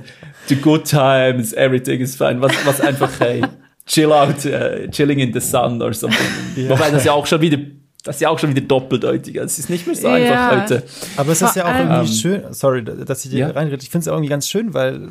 The 0.48 0.56
Good 0.56 0.84
Times, 0.84 1.52
Everything 1.54 2.00
is 2.00 2.14
Fine, 2.14 2.40
was, 2.42 2.52
was 2.66 2.80
einfach, 2.80 3.10
hey, 3.20 3.42
chill 3.86 4.12
out, 4.12 4.44
äh, 4.44 4.88
chilling 4.90 5.18
in 5.18 5.32
the 5.32 5.40
sun 5.40 5.80
or 5.82 5.92
something. 5.94 6.68
Wobei 6.68 6.90
das 6.90 7.04
ja 7.04 7.12
auch 7.12 7.26
schon 7.26 7.40
wieder, 7.40 7.58
das 8.06 8.16
ist 8.16 8.20
ja 8.22 8.28
auch 8.30 8.38
schon 8.38 8.50
wieder 8.50 8.66
doppeldeutig. 8.66 9.36
Es 9.36 9.58
ist 9.58 9.68
nicht 9.68 9.86
mehr 9.86 9.96
so 9.96 10.08
Ja. 10.08 10.14
einfach 10.14 10.62
heute. 10.62 10.82
Aber 11.16 11.32
es 11.32 11.40
Vor 11.40 11.48
ist 11.48 11.56
ja 11.56 11.64
auch 11.66 11.78
irgendwie 11.78 12.12
schön, 12.14 12.42
sorry, 12.52 12.82
dass 12.84 13.24
ich 13.24 13.30
dir 13.30 13.38
Ja. 13.40 13.50
reinrede, 13.50 13.82
ich 13.82 13.90
finde 13.90 14.00
es 14.00 14.06
ja 14.06 14.12
irgendwie 14.12 14.30
ganz 14.30 14.48
schön, 14.48 14.72
weil 14.74 15.10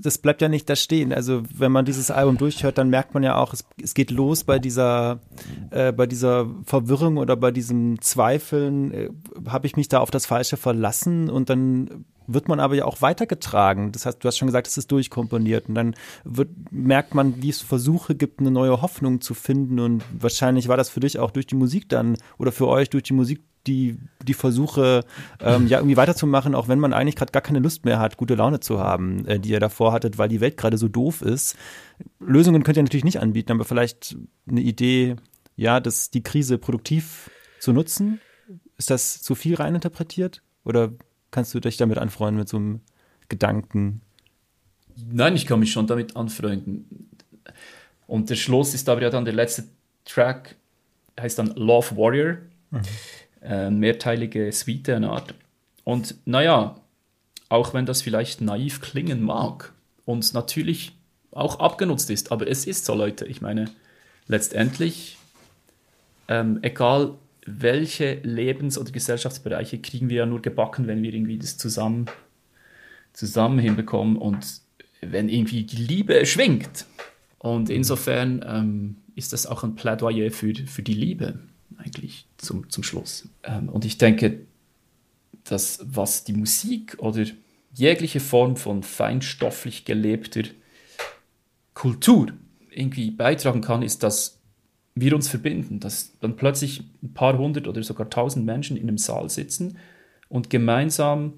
das 0.00 0.18
bleibt 0.18 0.42
ja 0.42 0.48
nicht 0.48 0.68
da 0.68 0.76
stehen. 0.76 1.12
Also 1.12 1.42
wenn 1.56 1.72
man 1.72 1.84
dieses 1.84 2.10
Album 2.10 2.36
durchhört, 2.38 2.78
dann 2.78 2.90
merkt 2.90 3.14
man 3.14 3.22
ja 3.22 3.36
auch, 3.36 3.52
es, 3.52 3.64
es 3.82 3.94
geht 3.94 4.10
los 4.10 4.44
bei 4.44 4.58
dieser, 4.58 5.20
äh, 5.70 5.92
bei 5.92 6.06
dieser 6.06 6.46
Verwirrung 6.64 7.16
oder 7.16 7.36
bei 7.36 7.50
diesem 7.50 8.00
Zweifeln, 8.00 8.92
äh, 8.92 9.08
habe 9.48 9.66
ich 9.66 9.76
mich 9.76 9.88
da 9.88 9.98
auf 10.00 10.10
das 10.10 10.26
Falsche 10.26 10.56
verlassen 10.56 11.30
und 11.30 11.50
dann 11.50 12.04
wird 12.32 12.48
man 12.48 12.60
aber 12.60 12.74
ja 12.74 12.84
auch 12.84 13.02
weitergetragen. 13.02 13.92
Das 13.92 14.06
heißt, 14.06 14.22
du 14.22 14.28
hast 14.28 14.38
schon 14.38 14.46
gesagt, 14.46 14.66
es 14.66 14.78
ist 14.78 14.90
durchkomponiert 14.90 15.68
und 15.68 15.74
dann 15.74 15.94
wird, 16.24 16.50
merkt 16.70 17.14
man, 17.14 17.42
wie 17.42 17.50
es 17.50 17.60
Versuche 17.60 18.14
gibt, 18.14 18.40
eine 18.40 18.50
neue 18.50 18.82
Hoffnung 18.82 19.20
zu 19.20 19.34
finden 19.34 19.80
und 19.80 20.02
wahrscheinlich 20.12 20.68
war 20.68 20.76
das 20.76 20.90
für 20.90 21.00
dich 21.00 21.18
auch 21.18 21.30
durch 21.30 21.46
die 21.46 21.56
Musik 21.56 21.88
dann 21.88 22.16
oder 22.38 22.52
für 22.52 22.68
euch 22.68 22.90
durch 22.90 23.04
die 23.04 23.12
Musik 23.12 23.40
die, 23.66 23.98
die 24.26 24.34
Versuche, 24.34 25.04
ähm, 25.40 25.66
ja, 25.66 25.78
irgendwie 25.78 25.96
weiterzumachen, 25.96 26.54
auch 26.54 26.68
wenn 26.68 26.78
man 26.78 26.92
eigentlich 26.92 27.16
gerade 27.16 27.32
gar 27.32 27.42
keine 27.42 27.58
Lust 27.58 27.84
mehr 27.84 27.98
hat, 27.98 28.16
gute 28.16 28.34
Laune 28.34 28.60
zu 28.60 28.80
haben, 28.80 29.26
äh, 29.26 29.38
die 29.38 29.50
ihr 29.50 29.60
davor 29.60 29.92
hattet, 29.92 30.18
weil 30.18 30.28
die 30.28 30.40
Welt 30.40 30.56
gerade 30.56 30.78
so 30.78 30.88
doof 30.88 31.20
ist. 31.20 31.56
Lösungen 32.20 32.62
könnt 32.62 32.78
ihr 32.78 32.82
natürlich 32.82 33.04
nicht 33.04 33.20
anbieten, 33.20 33.52
aber 33.52 33.64
vielleicht 33.64 34.16
eine 34.48 34.62
Idee, 34.62 35.16
ja, 35.56 35.80
das, 35.80 36.10
die 36.10 36.22
Krise 36.22 36.56
produktiv 36.56 37.30
zu 37.58 37.72
nutzen. 37.72 38.20
Ist 38.78 38.90
das 38.90 39.20
zu 39.20 39.34
viel 39.34 39.56
reininterpretiert? 39.56 40.42
Oder 40.64 40.92
kannst 41.30 41.54
du 41.54 41.60
dich 41.60 41.76
damit 41.76 41.98
anfreunden 41.98 42.38
mit 42.38 42.48
so 42.48 42.56
einem 42.56 42.80
Gedanken? 43.28 44.00
Nein, 45.10 45.36
ich 45.36 45.46
kann 45.46 45.60
mich 45.60 45.72
schon 45.72 45.86
damit 45.86 46.16
anfreunden. 46.16 47.10
Und 48.06 48.28
der 48.28 48.34
Schluss 48.34 48.74
ist 48.74 48.88
aber 48.88 49.02
ja 49.02 49.10
dann 49.10 49.24
der 49.24 49.34
letzte 49.34 49.64
Track, 50.04 50.56
heißt 51.18 51.38
dann 51.38 51.54
Love 51.54 51.96
Warrior. 51.96 52.38
äh, 53.42 53.70
mehrteilige 53.70 54.52
Suite 54.52 54.90
eine 54.90 55.10
Art. 55.10 55.34
Und 55.84 56.16
naja, 56.24 56.76
auch 57.48 57.74
wenn 57.74 57.86
das 57.86 58.02
vielleicht 58.02 58.40
naiv 58.40 58.80
klingen 58.80 59.22
mag 59.22 59.72
und 60.04 60.34
natürlich 60.34 60.92
auch 61.32 61.58
abgenutzt 61.58 62.10
ist, 62.10 62.32
aber 62.32 62.48
es 62.48 62.66
ist 62.66 62.84
so, 62.84 62.94
Leute. 62.94 63.26
Ich 63.26 63.40
meine, 63.40 63.70
letztendlich, 64.26 65.18
ähm, 66.28 66.58
egal 66.62 67.14
welche 67.46 68.14
Lebens- 68.22 68.78
oder 68.78 68.90
Gesellschaftsbereiche, 68.90 69.78
kriegen 69.78 70.08
wir 70.08 70.18
ja 70.18 70.26
nur 70.26 70.42
gebacken, 70.42 70.86
wenn 70.86 71.02
wir 71.02 71.12
irgendwie 71.12 71.38
das 71.38 71.56
zusammen, 71.56 72.06
zusammen 73.12 73.58
hinbekommen 73.58 74.16
und 74.16 74.60
wenn 75.00 75.28
irgendwie 75.28 75.64
die 75.64 75.76
Liebe 75.76 76.26
schwingt. 76.26 76.86
Und 77.38 77.70
insofern 77.70 78.44
ähm, 78.46 78.96
ist 79.14 79.32
das 79.32 79.46
auch 79.46 79.64
ein 79.64 79.74
Plädoyer 79.74 80.30
für, 80.30 80.54
für 80.54 80.82
die 80.82 80.94
Liebe 80.94 81.38
eigentlich 81.78 82.26
zum, 82.36 82.68
zum 82.68 82.82
Schluss. 82.82 83.28
Ähm, 83.42 83.68
und 83.68 83.84
ich 83.84 83.98
denke, 83.98 84.40
dass 85.44 85.80
was 85.82 86.24
die 86.24 86.34
Musik 86.34 86.96
oder 86.98 87.24
jegliche 87.74 88.20
Form 88.20 88.56
von 88.56 88.82
feinstofflich 88.82 89.84
gelebter 89.84 90.42
Kultur 91.74 92.32
irgendwie 92.70 93.10
beitragen 93.10 93.62
kann, 93.62 93.82
ist, 93.82 94.02
dass 94.02 94.39
wir 95.00 95.14
uns 95.14 95.28
verbinden, 95.28 95.80
dass 95.80 96.18
dann 96.20 96.36
plötzlich 96.36 96.82
ein 97.02 97.14
paar 97.14 97.38
hundert 97.38 97.68
oder 97.68 97.82
sogar 97.82 98.10
tausend 98.10 98.46
Menschen 98.46 98.76
in 98.76 98.88
einem 98.88 98.98
Saal 98.98 99.28
sitzen 99.28 99.78
und 100.28 100.50
gemeinsam 100.50 101.34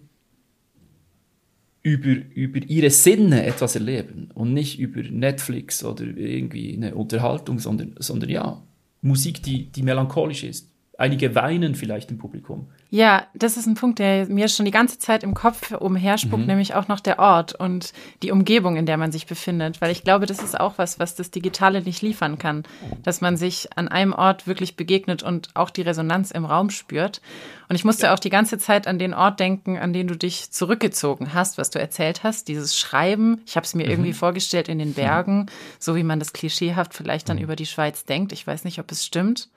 über, 1.83 2.17
über 2.35 2.61
ihre 2.69 2.91
Sinne 2.91 3.45
etwas 3.45 3.75
erleben 3.75 4.31
und 4.35 4.55
nicht 4.55 4.79
über 4.79 5.03
Netflix 5.03 5.85
oder 5.85 6.05
irgendwie 6.05 6.75
eine 6.75 6.95
Unterhaltung, 6.95 7.59
sondern, 7.59 7.95
sondern 7.99 8.31
ja, 8.31 8.63
Musik, 9.01 9.43
die, 9.43 9.67
die 9.67 9.83
melancholisch 9.83 10.45
ist. 10.45 10.72
Einige 11.03 11.35
weinen 11.35 11.75
vielleicht 11.75 12.13
im 12.13 12.19
Publikum. 12.19 12.69
Ja, 12.89 13.27
das 13.35 13.57
ist 13.57 13.67
ein 13.67 13.75
Punkt, 13.75 13.99
der 13.99 14.27
mir 14.27 14.47
schon 14.47 14.67
die 14.67 14.71
ganze 14.71 15.01
Zeit 15.01 15.25
im 15.25 15.35
Kopf 15.35 15.73
umherspuckt, 15.73 16.43
Mhm. 16.43 16.47
nämlich 16.47 16.75
auch 16.77 16.87
noch 16.87 17.01
der 17.01 17.19
Ort 17.19 17.57
und 17.57 17.93
die 18.23 18.31
Umgebung, 18.31 18.77
in 18.77 18.87
der 18.87 18.97
man 18.99 19.11
sich 19.11 19.27
befindet. 19.27 19.81
Weil 19.81 19.91
ich 19.91 20.05
glaube, 20.05 20.27
das 20.27 20.41
ist 20.41 20.61
auch 20.61 20.75
was, 20.79 21.01
was 21.01 21.17
das 21.17 21.33
Digitale 21.33 21.83
nicht 21.83 22.03
liefern 22.03 22.39
kann. 22.39 22.63
Dass 23.03 23.21
man 23.21 23.37
sich 23.37 23.77
an 23.77 23.89
einem 23.89 24.13
Ort 24.13 24.47
wirklich 24.47 24.77
begegnet 24.77 25.25
und 25.25 25.49
auch 25.55 25.71
die 25.71 25.83
Resonanz 25.83 26.31
im 26.31 26.45
Raum 26.45 26.71
spürt. 26.71 27.21
Und 27.69 27.75
ich 27.75 27.85
musste 27.85 28.13
auch 28.13 28.21
die 28.21 28.31
ganze 28.31 28.59
Zeit 28.59 28.87
an 28.87 29.01
den 29.01 29.13
Ort 29.13 29.41
denken, 29.41 29.79
an 29.79 29.93
den 29.93 30.07
du 30.07 30.17
dich 30.17 30.53
zurückgezogen 30.53 31.35
hast, 31.35 31.59
was 31.59 31.71
du 31.71 31.81
erzählt 31.81 32.23
hast. 32.23 32.47
Dieses 32.47 32.79
Schreiben. 32.79 33.41
Ich 33.45 33.57
habe 33.57 33.65
es 33.65 33.75
mir 33.75 33.89
irgendwie 33.89 34.13
vorgestellt 34.13 34.69
in 34.69 34.79
den 34.79 34.95
Bergen, 34.95 35.47
so 35.81 35.97
wie 35.97 36.05
man 36.05 36.21
das 36.21 36.33
klischeehaft 36.33 36.95
vielleicht 36.95 37.29
dann 37.29 37.39
über 37.39 37.57
die 37.57 37.67
Schweiz 37.67 38.05
denkt. 38.05 38.31
Ich 38.33 38.47
weiß 38.47 38.63
nicht, 38.63 38.79
ob 38.79 38.93
es 38.93 39.05
stimmt. 39.05 39.49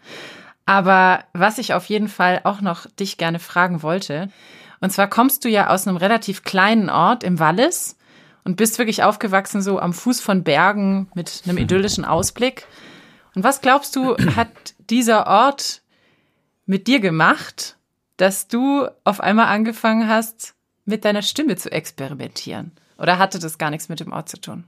Aber 0.66 1.24
was 1.34 1.58
ich 1.58 1.74
auf 1.74 1.86
jeden 1.86 2.08
Fall 2.08 2.42
auch 2.44 2.62
noch 2.62 2.88
dich 2.88 3.18
gerne 3.18 3.40
fragen 3.40 3.84
wollte, 3.84 4.30
und 4.82 4.92
zwar 4.92 5.08
kommst 5.08 5.46
du 5.46 5.50
ja 5.50 5.70
aus 5.70 5.88
einem 5.88 5.98
relativ 5.98 6.44
kleinen 6.44 6.90
Ort 6.90 7.24
im 7.24 7.40
Wallis 7.40 7.98
und 8.44 8.58
bist 8.58 8.78
wirklich 8.78 9.04
aufgewachsen 9.04 9.62
so 9.62 9.80
am 9.80 9.94
Fuß 9.94 10.22
von 10.22 10.44
Bergen 10.44 11.10
mit 11.16 11.44
einem 11.46 11.58
idyllischen 11.60 12.06
Ausblick. 12.06 12.68
Und 13.36 13.44
was 13.44 13.62
glaubst 13.62 13.96
du, 13.96 14.16
hat 14.36 14.50
dieser 14.90 15.28
Ort 15.28 15.82
mit 16.66 16.88
dir 16.88 17.00
gemacht, 17.00 17.78
dass 18.18 18.48
du 18.48 18.88
auf 19.04 19.20
einmal 19.20 19.48
angefangen 19.48 20.08
hast, 20.08 20.56
mit 20.86 21.06
deiner 21.06 21.22
Stimme 21.22 21.56
zu 21.58 21.72
experimentieren? 21.72 22.72
Oder 22.98 23.18
hatte 23.18 23.40
das 23.40 23.58
gar 23.58 23.72
nichts 23.72 23.90
mit 23.90 24.00
dem 24.00 24.14
Ort 24.14 24.30
zu 24.30 24.40
tun? 24.40 24.66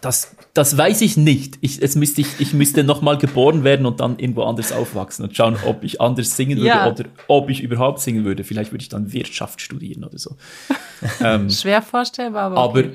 Das, 0.00 0.34
das 0.54 0.76
weiß 0.76 1.00
ich 1.02 1.16
nicht. 1.16 1.58
Ich, 1.60 1.82
es 1.82 1.94
müsste 1.94 2.20
ich, 2.20 2.40
ich 2.40 2.52
müsste 2.54 2.84
nochmal 2.84 3.18
geboren 3.18 3.64
werden 3.64 3.86
und 3.86 4.00
dann 4.00 4.18
irgendwo 4.18 4.42
anders 4.42 4.72
aufwachsen 4.72 5.24
und 5.24 5.36
schauen, 5.36 5.56
ob 5.66 5.84
ich 5.84 6.00
anders 6.00 6.36
singen 6.36 6.58
würde 6.58 6.68
Ja. 6.68 6.90
oder 6.90 7.04
ob 7.28 7.50
ich 7.50 7.62
überhaupt 7.62 8.00
singen 8.00 8.24
würde. 8.24 8.44
Vielleicht 8.44 8.72
würde 8.72 8.82
ich 8.82 8.88
dann 8.88 9.12
Wirtschaft 9.12 9.60
studieren 9.60 10.04
oder 10.04 10.18
so. 10.18 10.36
ähm, 11.20 11.50
Schwer 11.50 11.82
vorstellbar, 11.82 12.44
aber. 12.52 12.58
aber 12.58 12.80
okay. 12.80 12.92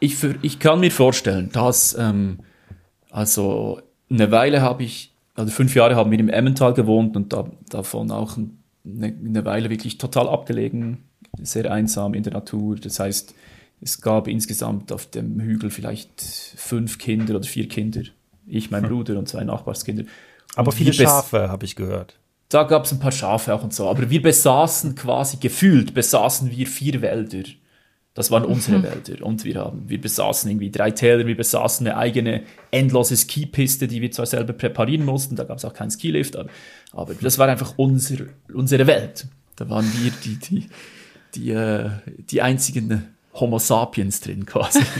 ich, 0.00 0.16
für, 0.16 0.34
ich 0.42 0.58
kann 0.58 0.80
mir 0.80 0.90
vorstellen, 0.90 1.50
dass, 1.52 1.96
ähm, 1.98 2.38
also 3.10 3.80
eine 4.10 4.30
Weile 4.30 4.62
habe 4.62 4.84
ich, 4.84 5.12
also 5.34 5.50
fünf 5.50 5.74
Jahre 5.74 5.96
haben 5.96 6.10
wir 6.10 6.18
im 6.18 6.28
Emmental 6.28 6.74
gewohnt 6.74 7.16
und 7.16 7.32
da, 7.32 7.48
davon 7.68 8.10
auch 8.10 8.36
eine, 8.36 8.52
eine 9.06 9.44
Weile 9.44 9.70
wirklich 9.70 9.98
total 9.98 10.28
abgelegen, 10.28 11.04
sehr 11.40 11.70
einsam 11.70 12.14
in 12.14 12.22
der 12.22 12.32
Natur. 12.32 12.76
Das 12.76 13.00
heißt, 13.00 13.34
es 13.80 14.00
gab 14.00 14.28
insgesamt 14.28 14.92
auf 14.92 15.06
dem 15.06 15.40
Hügel 15.40 15.70
vielleicht 15.70 16.20
fünf 16.56 16.98
Kinder 16.98 17.36
oder 17.36 17.46
vier 17.46 17.68
Kinder. 17.68 18.02
Ich, 18.46 18.70
mein 18.70 18.82
Bruder 18.82 19.18
und 19.18 19.28
zwei 19.28 19.44
Nachbarskinder. 19.44 20.04
Aber 20.56 20.68
Und 20.68 20.76
viele 20.76 20.92
Schafe, 20.92 21.48
habe 21.48 21.64
ich 21.64 21.76
gehört. 21.76 22.18
da 22.48 22.64
gab 22.64 22.84
es 22.84 22.92
ein 22.92 22.98
paar 22.98 23.12
Schafe 23.12 23.54
auch 23.54 23.62
und 23.62 23.74
so. 23.74 23.88
Aber 23.88 24.08
wir 24.10 24.22
besaßen 24.22 24.94
quasi, 24.94 25.36
gefühlt 25.36 25.94
besaßen 25.94 26.50
wir 26.50 26.66
vier 26.66 27.02
Wälder. 27.02 27.44
Das 28.14 28.32
waren 28.32 28.44
unsere 28.44 28.82
Wälder. 28.82 29.24
Und 29.24 29.44
wir 29.44 29.56
haben, 29.56 29.88
wir 29.88 30.00
besaßen 30.00 30.50
irgendwie 30.50 30.70
drei 30.70 30.90
Täler, 30.90 31.24
wir 31.26 31.36
besaßen 31.36 31.86
eine 31.86 31.96
eigene 31.96 32.42
endlose 32.72 33.16
Skipiste, 33.16 33.86
die 33.86 34.00
wir 34.00 34.10
zwar 34.10 34.26
selber 34.26 34.54
präparieren 34.54 35.04
mussten, 35.04 35.36
da 35.36 35.44
gab 35.44 35.58
es 35.58 35.64
auch 35.64 35.74
keinen 35.74 35.90
Skilift, 35.92 36.34
aber, 36.34 36.48
aber 36.92 37.14
das 37.14 37.38
war 37.38 37.46
einfach 37.46 37.74
unser, 37.76 38.16
unsere 38.52 38.88
Welt. 38.88 39.28
Da 39.54 39.70
waren 39.70 39.86
wir 40.02 40.10
die, 40.24 40.36
die, 40.36 40.68
die, 41.34 41.50
äh, 41.50 41.90
die 42.28 42.42
einzigen 42.42 43.04
Homo 43.40 43.58
sapiens 43.58 44.20
drin 44.20 44.46
quasi. 44.46 44.80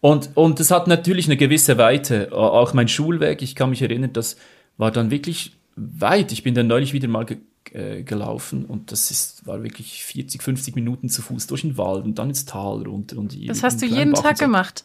Und, 0.00 0.30
und 0.34 0.60
es 0.60 0.70
hat 0.70 0.86
natürlich 0.86 1.26
eine 1.26 1.36
gewisse 1.36 1.78
Weite. 1.78 2.32
Auch 2.32 2.74
mein 2.74 2.86
Schulweg, 2.86 3.42
ich 3.42 3.56
kann 3.56 3.70
mich 3.70 3.82
erinnern, 3.82 4.12
das 4.12 4.36
war 4.76 4.92
dann 4.92 5.10
wirklich 5.10 5.56
weit. 5.74 6.30
Ich 6.30 6.44
bin 6.44 6.54
dann 6.54 6.68
neulich 6.68 6.92
wieder 6.92 7.08
mal 7.08 7.24
ge 7.24 7.38
äh, 7.72 8.04
gelaufen 8.04 8.64
und 8.64 8.92
das 8.92 9.10
ist, 9.10 9.44
war 9.44 9.64
wirklich 9.64 10.04
40, 10.04 10.40
50 10.40 10.76
Minuten 10.76 11.08
zu 11.08 11.22
Fuß 11.22 11.48
durch 11.48 11.62
den 11.62 11.76
Wald 11.76 12.04
und 12.04 12.16
dann 12.20 12.28
ins 12.28 12.44
Tal 12.44 12.82
runter. 12.86 13.18
Und 13.18 13.36
Das 13.48 13.64
hast 13.64 13.82
du 13.82 13.86
jeden 13.86 14.14
Tag 14.14 14.38
gemacht. 14.38 14.84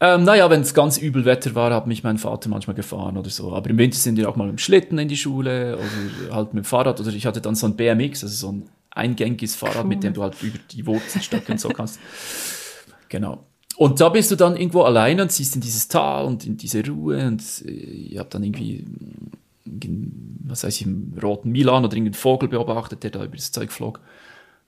Ähm, 0.00 0.24
naja, 0.24 0.48
wenn 0.48 0.62
es 0.62 0.72
ganz 0.72 0.96
übel 0.96 1.26
Wetter 1.26 1.54
war, 1.54 1.74
hat 1.74 1.86
mich 1.86 2.02
mein 2.02 2.16
Vater 2.16 2.48
manchmal 2.48 2.76
gefahren 2.76 3.18
oder 3.18 3.28
so. 3.28 3.52
Aber 3.52 3.68
im 3.68 3.76
Winter 3.76 3.98
sind 3.98 4.16
wir 4.16 4.28
auch 4.30 4.36
mal 4.36 4.44
mit 4.44 4.54
dem 4.54 4.58
Schlitten 4.58 4.98
in 4.98 5.08
die 5.08 5.16
Schule 5.18 5.76
oder 5.76 6.34
halt 6.34 6.54
mit 6.54 6.64
dem 6.64 6.66
Fahrrad. 6.66 6.98
Oder 6.98 7.10
ich 7.10 7.26
hatte 7.26 7.42
dann 7.42 7.54
so 7.54 7.66
ein 7.66 7.76
BMX, 7.76 8.24
also 8.24 8.34
so 8.34 8.52
ein 8.52 8.68
eingängiges 8.96 9.54
Fahrrad, 9.54 9.86
mit 9.86 10.02
dem 10.02 10.14
du 10.14 10.22
halt 10.22 10.42
über 10.42 10.58
die 10.70 10.86
Wurzeln 10.86 11.22
stöckeln 11.22 11.58
so 11.58 11.68
kannst. 11.68 12.00
Genau. 13.08 13.46
Und 13.76 14.00
da 14.00 14.08
bist 14.08 14.30
du 14.30 14.36
dann 14.36 14.56
irgendwo 14.56 14.82
alleine 14.82 15.22
und 15.22 15.32
siehst 15.32 15.54
in 15.54 15.60
dieses 15.60 15.86
Tal 15.88 16.24
und 16.24 16.46
in 16.46 16.56
diese 16.56 16.84
Ruhe 16.86 17.26
und 17.26 17.42
äh, 17.66 17.70
ich 17.70 18.18
habe 18.18 18.30
dann 18.30 18.42
irgendwie, 18.42 18.86
mm, 19.64 20.48
was 20.48 20.64
weiß 20.64 20.80
ich, 20.80 20.86
im 20.86 21.12
roten 21.22 21.52
Milan 21.52 21.84
oder 21.84 21.94
irgendeinen 21.94 22.14
Vogel 22.14 22.48
beobachtet, 22.48 23.02
der 23.02 23.10
da 23.10 23.24
über 23.24 23.36
das 23.36 23.52
Zeug 23.52 23.70
flog. 23.70 24.00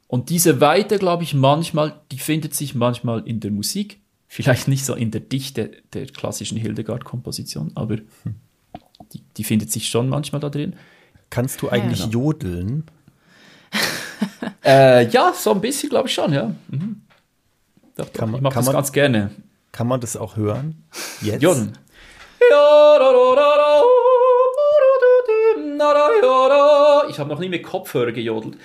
Und 0.09 0.31
diese 0.31 0.61
Weite, 0.61 0.99
glaube 0.99 1.23
ich, 1.23 1.35
manchmal, 1.35 2.01
die 2.13 2.19
findet 2.19 2.55
sich 2.55 2.75
manchmal 2.75 3.27
in 3.27 3.41
der 3.41 3.51
Musik, 3.51 4.01
vielleicht 4.27 4.69
nicht 4.69 4.85
so 4.85 4.95
in 4.95 5.11
der 5.11 5.21
Dichte 5.21 5.71
der 5.93 6.07
klassischen 6.07 6.59
Hildegard-Komposition, 6.59 7.73
aber 7.75 7.97
die, 9.13 9.23
die 9.37 9.45
findet 9.45 9.71
sich 9.71 9.89
schon 9.89 10.09
manchmal 10.09 10.41
da 10.41 10.51
drin. 10.51 10.77
Kannst 11.31 11.63
du 11.63 11.69
eigentlich 11.69 12.01
genau. 12.01 12.13
jodeln? 12.13 12.85
Äh, 14.65 15.07
ja, 15.09 15.33
so 15.33 15.53
ein 15.53 15.61
bisschen, 15.61 15.89
glaube 15.91 16.09
ich 16.09 16.15
schon, 16.15 16.33
ja. 16.33 16.53
Mhm. 16.69 17.03
Doch, 17.97 18.07
doch, 18.07 18.13
Kann 18.13 18.31
man- 18.31 18.39
ich 18.39 18.43
mache 18.43 18.55
das 18.55 18.67
man- 18.67 18.75
ganz 18.75 18.93
gerne. 18.93 19.31
Kann 19.73 19.87
man 19.87 20.01
das 20.01 20.17
auch 20.17 20.37
hören? 20.37 20.83
Jetzt? 21.23 21.43
Jodeln. 21.43 21.77
Ich 27.11 27.19
habe 27.19 27.29
noch 27.31 27.39
nie 27.39 27.49
mit 27.49 27.63
Kopfhörer 27.65 28.13
gejodelt. 28.13 28.57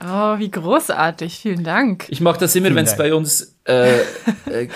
Oh, 0.00 0.38
wie 0.38 0.50
großartig. 0.50 1.38
Vielen 1.38 1.64
Dank. 1.64 2.06
Ich 2.08 2.20
mache 2.20 2.38
das 2.40 2.54
immer, 2.56 2.74
wenn 2.74 2.84
es 2.84 2.96
bei 2.96 3.14
uns 3.14 3.56
äh, 3.66 4.00
äh, 4.50 4.68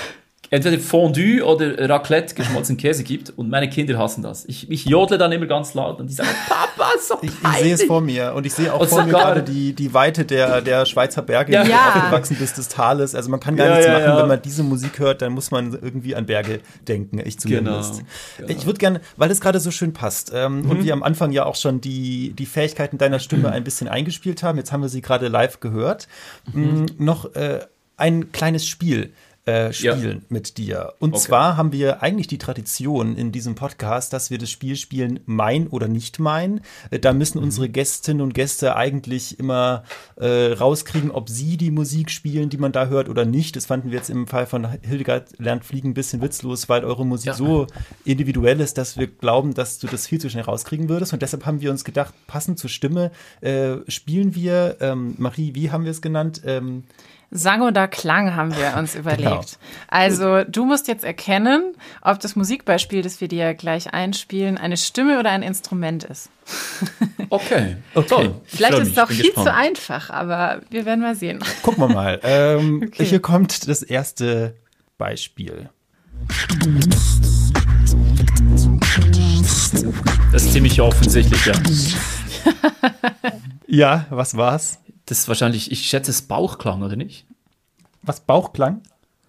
entweder 0.51 0.79
Fondue 0.79 1.43
oder 1.45 1.89
Raclette 1.89 2.35
geschmolzenen 2.35 2.79
Käse 2.79 3.05
gibt 3.05 3.31
und 3.37 3.51
meine 3.51 3.69
Kinder 3.69 3.99
hassen 3.99 4.23
das. 4.23 4.45
Ich, 4.47 4.71
ich 4.71 4.85
jodle 4.87 5.19
dann 5.19 5.31
immer 5.33 5.47
ganz 5.47 5.75
laut 5.75 6.01
und 6.01 6.07
die 6.09 6.15
sagen, 6.15 6.29
Papa, 6.49 6.91
so 7.07 7.17
Ich, 7.23 7.31
ich 7.31 7.59
sehe 7.63 7.75
es 7.75 7.83
vor 7.85 8.01
mir 8.01 8.33
und 8.35 8.47
ich 8.47 8.55
sehe 8.55 8.73
auch 8.73 8.81
Und 8.81 8.89
vor 8.89 9.05
mir 9.05 9.13
gerade 9.13 9.43
die, 9.43 9.75
die 9.75 9.93
Weite 9.95 10.25
der, 10.25 10.61
der 10.63 10.87
Schweizer 10.87 11.23
Berge, 11.23 11.53
Ja. 11.53 11.65
die 11.65 11.71
Ja. 11.71 11.95
aufgewachsen 11.95 12.37
bist, 12.39 12.57
des 12.59 12.69
Tales. 12.69 13.15
Also 13.15 13.31
man 13.31 13.41
kann 13.41 13.57
gar 13.57 13.67
Ja, 13.67 13.75
nichts 13.75 13.87
ja, 13.87 13.99
machen, 14.09 14.21
wenn 14.23 14.29
man 14.29 14.43
diese 14.43 14.63
Musik 14.63 14.99
hört, 14.99 15.23
dann 15.23 15.33
muss 15.33 15.51
man 15.51 15.73
irgendwie 15.73 16.15
an 16.15 16.27
Berge 16.27 16.61
denken, 16.87 17.21
ich 17.25 17.39
zumindest. 17.39 17.99
Genau, 17.99 18.09
genau. 18.49 18.59
Ich 18.59 18.67
würde 18.67 18.79
gerne, 18.79 19.01
weil 19.17 19.31
es 19.31 19.41
gerade 19.41 19.61
so 19.61 19.71
schön 19.71 19.93
passt 19.93 20.33
ähm, 20.35 20.63
Mhm. 20.63 20.71
und 20.71 20.85
wir 20.85 20.93
am 20.95 21.03
Anfang 21.03 21.33
ja 21.33 21.45
auch 21.47 21.57
schon 21.57 21.81
die, 21.81 22.33
die 22.33 22.47
Fähigkeiten 22.47 22.97
deiner 22.99 23.19
Stimme 23.19 23.51
ein 23.51 23.65
bisschen 23.65 23.89
eingespielt 23.89 24.43
haben, 24.43 24.57
jetzt 24.59 24.73
haben 24.73 24.81
wir 24.83 24.89
sie 24.89 25.03
gerade 25.03 25.29
live 25.29 25.61
gehört, 25.61 26.09
Mhm. 26.53 26.83
Mm, 26.83 26.87
noch 27.05 27.35
äh, 27.35 27.61
ein 27.97 28.33
kleines 28.33 28.67
Spiel. 28.67 29.13
Äh, 29.49 29.73
spielen 29.73 30.25
mit 30.29 30.59
dir. 30.59 30.93
Und 30.99 31.15
Okay. 31.15 31.23
zwar 31.23 31.57
haben 31.57 31.73
wir 31.73 32.03
eigentlich 32.03 32.27
die 32.27 32.39
Tradition 32.39 33.17
in 33.17 33.33
diesem 33.33 33.55
Podcast, 33.55 34.13
dass 34.13 34.31
wir 34.31 34.39
das 34.39 34.51
Spiel 34.51 34.77
spielen, 34.77 35.21
mein 35.27 35.67
oder 35.69 35.89
nicht 35.89 36.19
mein. 36.19 36.61
Äh, 36.91 36.99
Da 36.99 37.13
müssen 37.13 37.39
unsere 37.39 37.69
Gästinnen 37.69 38.21
und 38.21 38.35
Gäste 38.35 38.77
eigentlich 38.77 39.39
immer 39.39 39.85
äh, 40.17 40.53
rauskriegen, 40.53 41.11
ob 41.11 41.29
sie 41.31 41.57
die 41.57 41.71
Musik 41.71 42.11
spielen, 42.11 42.51
die 42.51 42.59
man 42.59 42.73
da 42.73 42.87
hört 42.89 43.09
oder 43.09 43.25
nicht. 43.25 43.57
Das 43.57 43.67
fanden 43.67 43.91
wir 43.91 43.99
jetzt 43.99 44.11
im 44.11 44.27
Fall 44.27 44.47
von 44.47 44.67
Hildegard 44.83 45.39
lernt 45.39 45.65
fliegen 45.65 45.91
ein 45.91 45.95
bisschen 45.95 46.21
witzlos, 46.21 46.69
weil 46.69 46.85
eure 46.85 47.07
Musik 47.07 47.29
Ja. 47.29 47.35
so 47.35 47.67
individuell 48.05 48.61
ist, 48.61 48.77
dass 48.79 48.99
wir 48.99 49.07
glauben, 49.07 49.55
dass 49.55 49.79
du 49.79 49.87
das 49.87 50.07
viel 50.07 50.21
zu 50.21 50.29
schnell 50.31 50.45
rauskriegen 50.45 50.89
würdest. 50.89 51.13
Und 51.13 51.23
deshalb 51.23 51.47
haben 51.47 51.61
wir 51.61 51.71
uns 51.71 51.85
gedacht, 51.85 52.13
passend 52.27 52.59
zur 52.59 52.71
Stimme 52.71 53.11
äh, 53.41 53.77
spielen 53.89 54.35
wir, 54.35 54.77
ähm, 54.81 55.15
Marie, 55.19 55.55
wie 55.55 55.71
haben 55.71 55.85
wir 55.85 55.91
es 55.93 56.03
genannt? 56.03 56.43
Ähm, 56.45 56.85
Sang 57.31 57.61
oder 57.63 57.89
Klang 57.89 58.35
haben 58.35 58.57
wir 58.57 58.75
uns 58.79 58.95
überlegt. 58.97 59.23
Genau. 59.23 59.43
Also 59.89 60.45
du 60.45 60.65
musst 60.65 60.89
jetzt 60.89 61.05
erkennen, 61.05 61.75
ob 62.01 62.21
das 62.21 62.37
Musikbeispiel, 62.37 63.03
das 63.03 63.21
wir 63.21 63.29
dir 63.29 63.53
gleich 63.55 63.93
einspielen, 63.93 64.57
eine 64.57 64.77
Stimme 64.79 65.19
oder 65.19 65.31
ein 65.31 65.43
Instrument 65.43 66.05
ist. 66.05 66.31
Okay, 67.31 67.77
Okay. 67.95 68.09
toll. 68.09 68.35
Ich 68.47 68.55
Vielleicht 68.57 68.79
ist 68.79 68.93
es 68.93 68.99
auch 68.99 69.09
viel 69.11 69.27
gespannt. 69.27 69.49
zu 69.49 69.53
einfach, 69.55 70.09
aber 70.09 70.63
wir 70.71 70.87
werden 70.87 71.01
mal 71.03 71.15
sehen. 71.15 71.41
Gucken 71.63 71.83
wir 71.87 71.89
mal. 71.95 72.19
Ähm, 72.25 72.83
Okay. 72.87 73.05
Hier 73.05 73.21
kommt 73.21 73.69
das 73.69 73.83
erste 73.83 74.55
Beispiel. 74.97 75.69
Das 80.33 80.45
ist 80.45 80.53
ziemlich 80.53 80.81
offensichtlich, 80.81 81.45
ja. 81.45 81.53
Ja, 83.67 84.07
was 84.11 84.37
war's? 84.37 84.79
Das 85.09 85.21
ist 85.21 85.29
wahrscheinlich, 85.29 85.73
ich 85.73 85.89
schätze, 85.89 86.11
es 86.11 86.21
Bauchklang, 86.21 86.83
oder 86.83 86.95
nicht? 86.95 87.25
Was 88.03 88.21
Bauchklang? 88.21 88.83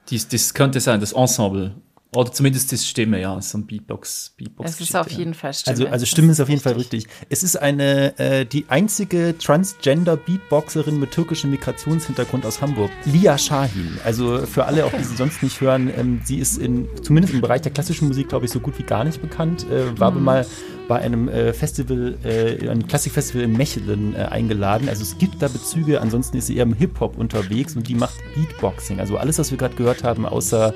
Dies, 0.10 0.28
das 0.28 0.54
könnte 0.54 0.82
sein, 0.82 1.00
das 1.00 1.14
Ensemble. 1.14 1.74
Oder 2.16 2.32
zumindest 2.32 2.72
das 2.72 2.88
Stimme, 2.88 3.22
ja, 3.22 3.40
so 3.40 3.60
ein 3.60 3.68
Beatbox. 3.68 4.34
Beatbox 4.36 4.72
Es 4.72 4.82
ist 4.82 4.96
auf 4.96 5.12
jeden 5.12 5.36
Fall 5.36 5.54
Stimme. 5.54 5.78
Also, 5.78 5.88
also 5.88 6.06
Stimme 6.08 6.32
ist 6.32 6.40
auf 6.40 6.50
jeden 6.50 6.62
Fall 6.62 6.74
richtig. 6.74 7.06
Es 7.30 7.44
ist 7.44 7.56
eine 7.56 8.18
äh, 8.18 8.46
die 8.46 8.66
einzige 8.68 9.38
Transgender 9.38 10.18
Beatboxerin 10.18 11.00
mit 11.00 11.12
türkischem 11.12 11.52
Migrationshintergrund 11.52 12.48
aus 12.48 12.62
Hamburg, 12.62 12.90
Lia 13.06 13.38
Shahin. 13.38 14.00
Also 14.04 14.40
für 14.48 14.66
alle, 14.66 14.86
auch 14.86 14.92
die 14.92 15.04
sie 15.04 15.16
sonst 15.16 15.44
nicht 15.44 15.62
hören, 15.62 15.92
ähm, 15.96 16.22
sie 16.24 16.40
ist 16.40 16.58
in 16.58 16.88
zumindest 17.04 17.36
im 17.36 17.42
Bereich 17.42 17.62
der 17.62 17.72
klassischen 17.72 18.08
Musik, 18.08 18.30
glaube 18.30 18.46
ich, 18.46 18.52
so 18.52 18.60
gut 18.60 18.80
wie 18.80 18.84
gar 18.84 19.04
nicht 19.04 19.22
bekannt. 19.22 19.68
Äh, 19.70 20.00
war 20.00 20.08
aber 20.08 20.20
mal 20.20 20.48
bei 20.88 20.98
einem 20.98 21.30
äh, 21.30 21.54
Festival, 21.54 22.18
äh, 22.24 22.68
einem 22.68 22.88
Klassikfestival 22.88 23.44
in 23.44 23.54
Mechelen 23.54 24.16
äh, 24.16 24.24
eingeladen. 24.24 24.90
Also 24.90 25.04
es 25.04 25.20
gibt 25.20 25.40
da 25.40 25.48
Bezüge. 25.48 26.02
Ansonsten 26.02 26.38
ist 26.38 26.48
sie 26.48 26.58
eher 26.58 26.64
im 26.64 26.74
Hip 26.74 27.00
Hop 27.00 27.20
unterwegs 27.20 27.76
und 27.76 27.88
die 27.88 27.94
macht 27.94 28.18
Beatboxing. 28.34 29.00
Also 29.00 29.18
alles, 29.18 29.38
was 29.38 29.52
wir 29.52 29.60
gerade 29.60 29.76
gehört 29.76 30.04
haben, 30.04 30.26
außer 30.26 30.74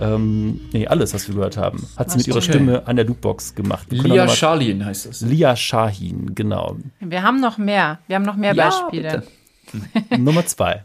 ähm, 0.00 0.60
nee, 0.72 0.86
alles, 0.86 1.14
was 1.14 1.28
wir 1.28 1.34
gehört 1.34 1.56
haben, 1.56 1.86
hat 1.96 2.10
sie 2.10 2.18
mit 2.18 2.26
ihrer 2.28 2.38
Okay. 2.38 2.52
Stimme 2.52 2.86
an 2.86 2.96
der 2.96 3.04
Loopbox 3.04 3.54
gemacht. 3.54 3.86
Wir 3.90 4.02
Lia 4.02 4.28
Shalin 4.28 4.84
heißt 4.84 5.06
das. 5.06 5.20
Lia 5.20 5.54
Shahin, 5.56 6.34
genau. 6.34 6.76
Wir 7.00 7.22
haben 7.22 7.40
noch 7.40 7.58
mehr. 7.58 7.98
Wir 8.06 8.16
haben 8.16 8.24
noch 8.24 8.36
mehr 8.36 8.54
Ja, 8.54 8.70
Beispiele. 8.70 9.22
bitte. 9.70 10.18
Nummer 10.18 10.44
zwei. 10.46 10.84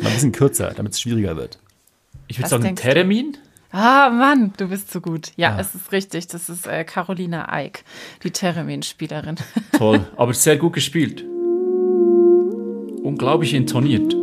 Mal 0.00 0.08
ein 0.08 0.14
bisschen 0.14 0.32
kürzer, 0.32 0.72
damit 0.76 0.92
es 0.92 1.00
schwieriger 1.00 1.36
wird. 1.36 1.58
Ich 2.28 2.38
würde 2.38 2.48
sagen, 2.48 2.62
denkst 2.62 2.82
du? 2.82 2.88
Ah, 3.72 4.10
Mann, 4.10 4.52
du 4.56 4.66
bist 4.68 4.90
so 4.92 5.00
gut. 5.00 5.30
Ja, 5.36 5.54
Ah. 5.56 5.60
es 5.60 5.74
ist 5.74 5.92
richtig. 5.92 6.26
Das 6.28 6.48
ist 6.48 6.66
äh, 6.66 6.82
Carolina 6.84 7.52
Eick, 7.52 7.84
die 8.24 8.30
Theremin-Spielerin. 8.30 9.36
Toll, 9.78 10.00
aber 10.16 10.34
sehr 10.34 10.56
gut 10.56 10.72
gespielt. 10.72 11.24
Unglaublich 13.02 13.54
intoniert. 13.54 14.14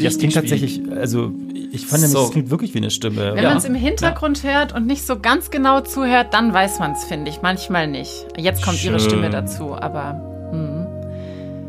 Das, 0.00 0.18
klingt 0.18 0.34
tatsächlich, 0.34 0.82
also 0.92 1.32
ich 1.72 1.86
fand 1.86 2.02
nämlich, 2.02 2.12
So. 2.12 2.22
das 2.22 2.30
klingt 2.32 2.50
wirklich 2.50 2.74
wie 2.74 2.78
eine 2.78 2.90
Stimme. 2.90 3.32
Wenn 3.34 3.42
Ja. 3.42 3.48
man 3.50 3.58
es 3.58 3.64
im 3.64 3.74
Hintergrund 3.74 4.44
hört 4.44 4.72
und 4.74 4.86
nicht 4.86 5.04
so 5.04 5.18
ganz 5.18 5.50
genau 5.50 5.80
zuhört, 5.80 6.32
dann 6.32 6.52
weiß 6.54 6.78
man 6.78 6.92
es, 6.92 7.04
finde 7.04 7.30
ich. 7.30 7.42
Manchmal 7.42 7.88
nicht. 7.88 8.26
Jetzt 8.36 8.62
kommt 8.62 8.82
ihre 8.84 9.00
Schön. 9.00 9.10
Stimme 9.10 9.30
dazu, 9.30 9.74
aber 9.74 10.26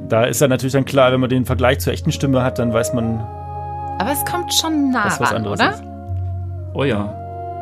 Da 0.10 0.26
ist 0.26 0.42
ja 0.42 0.48
natürlich 0.50 0.74
dann 0.74 0.84
klar, 0.86 1.14
wenn 1.14 1.22
man 1.22 1.30
den 1.30 1.46
Vergleich 1.46 1.80
zur 1.80 1.94
echten 1.94 2.12
Stimme 2.12 2.44
hat, 2.44 2.60
dann 2.60 2.74
weiß 2.74 2.94
man, 2.94 3.26
aber 4.02 4.14
es 4.14 4.26
kommt 4.26 4.52
schon 4.52 4.90
nah 4.90 5.06
was 5.06 5.22
ran, 5.22 5.36
anderes 5.36 5.60
oder? 5.60 5.74
ist. 5.76 5.84
Oh 6.74 6.84
ja. 6.84 7.18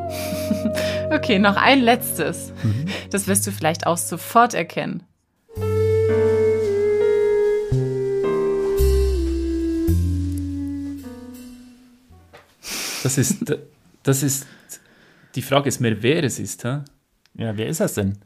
Okay, 1.12 1.40
noch 1.40 1.56
ein 1.58 1.82
letztes. 1.82 2.54
Mhm. 2.64 2.86
Das 3.10 3.28
wirst 3.28 3.46
du 3.46 3.52
vielleicht 3.52 3.88
auch 3.88 3.98
sofort 3.98 4.54
erkennen. 4.54 5.04
Das 13.02 13.18
ist, 13.18 13.38
das 14.04 14.22
ist, 14.24 14.46
die 15.34 15.42
Frage 15.42 15.68
ist 15.68 15.80
mehr, 15.80 16.02
wer 16.04 16.24
es 16.24 16.38
ist. 16.38 16.64
Hä? 16.64 16.82
Ja, 17.34 17.58
wer 17.58 17.68
ist 17.68 17.80
das 17.80 17.96
denn? 17.96 18.20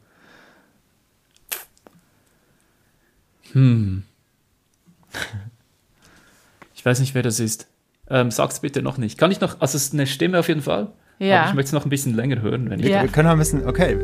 Ich 6.74 6.84
weiß 6.84 7.00
nicht, 7.00 7.14
wer 7.14 7.22
das 7.22 7.40
ist. 7.40 7.66
Ähm, 8.14 8.30
sag's 8.30 8.60
bitte 8.60 8.80
noch 8.80 8.96
nicht. 8.96 9.18
Kann 9.18 9.32
ich 9.32 9.40
noch, 9.40 9.60
also 9.60 9.76
es 9.76 9.86
ist 9.86 9.92
eine 9.92 10.06
Stimme 10.06 10.38
auf 10.38 10.46
jeden 10.46 10.62
Fall. 10.62 10.92
Ja. 11.18 11.40
Aber 11.40 11.48
ich 11.48 11.54
möchte 11.54 11.66
es 11.70 11.72
noch 11.72 11.84
ein 11.84 11.90
bisschen 11.90 12.14
länger 12.14 12.40
hören, 12.42 12.70
wenn 12.70 12.78
ich. 12.78 12.86
Ja. 12.86 13.02
Wir 13.02 13.08
können 13.08 13.26
mal 13.26 13.32
ein 13.32 13.40
bisschen, 13.40 13.66
okay. 13.66 13.98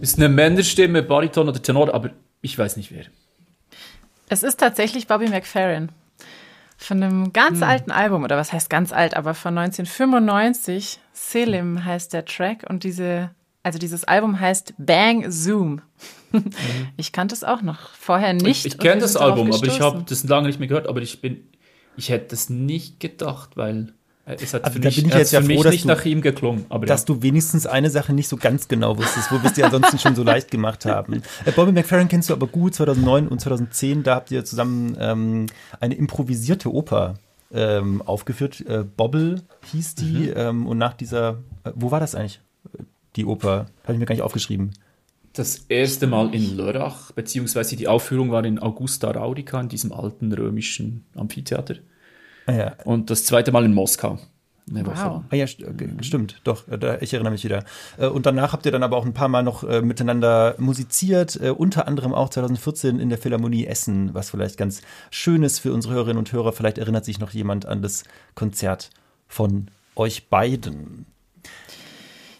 Ist 0.00 0.18
eine 0.18 0.28
Männerstimme, 0.28 1.02
Bariton 1.02 1.48
oder 1.48 1.60
Tenor, 1.60 1.92
aber 1.92 2.10
ich 2.42 2.56
weiß 2.56 2.76
nicht 2.76 2.92
wer. 2.92 3.06
Es 4.28 4.44
ist 4.44 4.60
tatsächlich 4.60 5.08
Bobby 5.08 5.28
McFerrin. 5.28 5.88
Von 6.80 7.02
einem 7.02 7.24
Hm. 7.26 7.32
ganz 7.32 7.60
alten 7.62 7.90
Album, 7.90 8.22
oder 8.24 8.36
was 8.36 8.52
heißt 8.52 8.70
ganz 8.70 8.92
alt, 8.92 9.14
aber 9.16 9.34
von 9.34 9.58
1995. 9.58 11.00
Selim 11.12 11.84
heißt 11.84 12.12
der 12.12 12.24
Track 12.24 12.64
und 12.70 12.84
diese, 12.84 13.30
also 13.64 13.78
dieses 13.78 14.04
Album 14.04 14.38
heißt 14.40 14.74
Bang 14.78 15.30
Zoom. 15.30 15.82
Ich 16.96 17.12
kannte 17.12 17.34
es 17.34 17.42
auch 17.42 17.62
noch 17.62 17.90
vorher 17.94 18.32
nicht. 18.32 18.64
ich 18.66 18.74
ich 18.74 18.78
kenne 18.78 19.00
das 19.00 19.16
Album, 19.16 19.52
aber 19.52 19.66
ich 19.66 19.80
habe 19.80 20.04
das 20.06 20.24
lange 20.24 20.46
nicht 20.46 20.58
mehr 20.58 20.68
gehört, 20.68 20.86
aber 20.86 21.00
ich 21.02 21.20
bin, 21.20 21.48
ich 21.96 22.10
hätte 22.10 22.28
das 22.28 22.48
nicht 22.50 23.00
gedacht, 23.00 23.56
weil 23.56 23.94
es 24.40 24.54
hat 24.54 24.64
Also 24.64 24.74
für 24.76 24.80
da 24.80 24.88
mich, 24.88 24.96
bin 24.96 25.06
ich 25.08 25.14
jetzt 25.14 25.32
ja 25.32 25.40
froh, 25.42 25.62
dass 25.62 25.72
nicht 25.72 25.84
du- 25.84 25.88
nach 25.88 26.04
ihm 26.04 26.20
geklungen. 26.20 26.64
Aber 26.68 26.86
dass 26.86 27.04
du 27.04 27.22
wenigstens 27.22 27.66
eine 27.66 27.90
Sache 27.90 28.12
nicht 28.12 28.28
so 28.28 28.36
ganz 28.36 28.68
genau 28.68 28.96
wusstest, 28.98 29.30
wo 29.32 29.36
wir 29.36 29.46
es 29.46 29.52
dir 29.54 29.64
ansonsten 29.66 29.98
schon 29.98 30.14
so 30.14 30.22
leicht 30.22 30.50
gemacht 30.50 30.84
haben. 30.84 31.22
Äh, 31.44 31.52
Bobby 31.52 31.72
McFerrin 31.72 32.08
kennst 32.08 32.30
du 32.30 32.34
aber 32.34 32.46
gut, 32.46 32.74
2009 32.74 33.28
und 33.28 33.40
2010, 33.40 34.02
da 34.02 34.16
habt 34.16 34.30
ihr 34.30 34.44
zusammen 34.44 34.96
ähm, 35.00 35.46
eine 35.80 35.94
improvisierte 35.94 36.72
Oper 36.72 37.14
ähm, 37.52 38.02
aufgeführt. 38.02 38.60
Äh, 38.66 38.84
Bobble 38.84 39.42
hieß 39.72 39.94
die 39.94 40.28
ähm, 40.28 40.66
und 40.66 40.78
nach 40.78 40.94
dieser, 40.94 41.38
äh, 41.64 41.70
wo 41.74 41.90
war 41.90 42.00
das 42.00 42.14
eigentlich, 42.14 42.40
äh, 42.78 42.82
die 43.16 43.24
Oper? 43.24 43.66
Habe 43.84 43.94
ich 43.94 43.98
mir 43.98 44.04
gar 44.06 44.14
nicht 44.14 44.22
aufgeschrieben. 44.22 44.72
das 45.32 45.64
erste 45.68 46.06
Mal 46.08 46.34
in 46.34 46.56
Lörrach, 46.56 47.12
beziehungsweise 47.12 47.76
die 47.76 47.86
Aufführung 47.88 48.30
war 48.32 48.44
in 48.44 48.58
Augusta 48.58 49.10
Raurica, 49.10 49.60
in 49.60 49.68
diesem 49.68 49.92
alten 49.92 50.32
römischen 50.32 51.04
Amphitheater. 51.14 51.76
Ah 52.48 52.52
ja, 52.52 52.72
Und 52.84 53.10
das 53.10 53.24
zweite 53.24 53.52
Mal 53.52 53.66
in 53.66 53.74
Moskau. 53.74 54.18
Wow. 54.70 55.22
Ah 55.30 55.36
ja, 55.36 55.46
st 55.46 55.60
äh, 55.60 56.02
stimmt, 56.02 56.40
doch, 56.44 56.66
äh, 56.68 56.78
da, 56.78 56.98
ich 57.00 57.12
erinnere 57.12 57.32
mich 57.32 57.44
wieder. 57.44 57.64
Äh, 57.98 58.06
Und 58.06 58.24
danach 58.24 58.54
habt 58.54 58.64
ihr 58.64 58.72
dann 58.72 58.82
aber 58.82 58.96
auch 58.96 59.04
ein 59.04 59.12
paar 59.12 59.28
Mal 59.28 59.42
noch 59.42 59.64
äh, 59.64 59.82
miteinander 59.82 60.54
musiziert, 60.58 61.38
äh, 61.42 61.50
unter 61.50 61.86
anderem 61.86 62.14
auch 62.14 62.30
2014 62.30 63.00
in 63.00 63.10
der 63.10 63.18
Philharmonie 63.18 63.66
Essen, 63.66 64.14
was 64.14 64.30
vielleicht 64.30 64.56
ganz 64.56 64.80
schön 65.10 65.42
ist 65.42 65.58
für 65.58 65.74
unsere 65.74 65.94
Hörerinnen 65.94 66.18
und 66.18 66.32
Hörer. 66.32 66.52
Vielleicht 66.52 66.78
erinnert 66.78 67.04
sich 67.04 67.18
noch 67.18 67.32
jemand 67.32 67.66
an 67.66 67.82
das 67.82 68.04
Konzert 68.34 68.90
von 69.26 69.70
euch 69.94 70.28
beiden. 70.28 71.04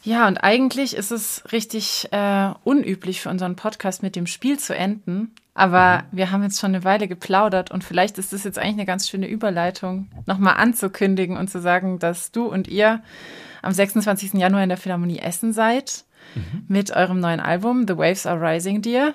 Ja, 0.09 0.27
und 0.27 0.39
eigentlich 0.39 0.97
ist 0.97 1.11
es 1.11 1.43
richtig 1.53 2.09
äh, 2.13 2.51
unüblich 2.65 3.21
für 3.21 3.29
unseren 3.29 3.57
Podcast 3.57 4.03
mit 4.03 4.17
dem 4.17 4.27
Spiel 4.27 4.59
zu 4.59 4.75
enden. 4.75 5.35
Aber 5.55 5.99
Mhm. 6.11 6.17
wir 6.17 6.31
haben 6.31 6.43
jetzt 6.45 6.59
schon 6.61 6.75
eine 6.75 6.83
Weile 6.85 7.09
geplaudert 7.09 7.71
und 7.71 7.85
vielleicht 7.85 8.17
ist 8.17 8.33
das 8.33 8.45
jetzt 8.45 8.59
eigentlich 8.59 8.75
eine 8.77 8.87
ganz 8.87 9.07
schöne 9.07 9.29
Überleitung, 9.29 10.09
nochmal 10.25 10.55
anzukündigen 10.57 11.37
und 11.37 11.51
zu 11.51 11.61
sagen, 11.61 11.99
dass 11.99 12.33
du 12.33 12.47
und 12.47 12.69
ihr 12.69 13.03
am 13.61 13.73
26. 13.73 14.35
Januar 14.41 14.63
in 14.63 14.71
der 14.71 14.79
Philharmonie 14.79 15.19
Essen 15.19 15.53
seid 15.53 16.05
Mhm. 16.35 16.65
mit 16.69 16.91
eurem 16.91 17.21
neuen 17.21 17.41
Album 17.41 17.87
The 17.87 17.99
Waves 17.99 18.25
Are 18.25 18.41
Rising 18.41 18.81
Dear. 18.81 19.15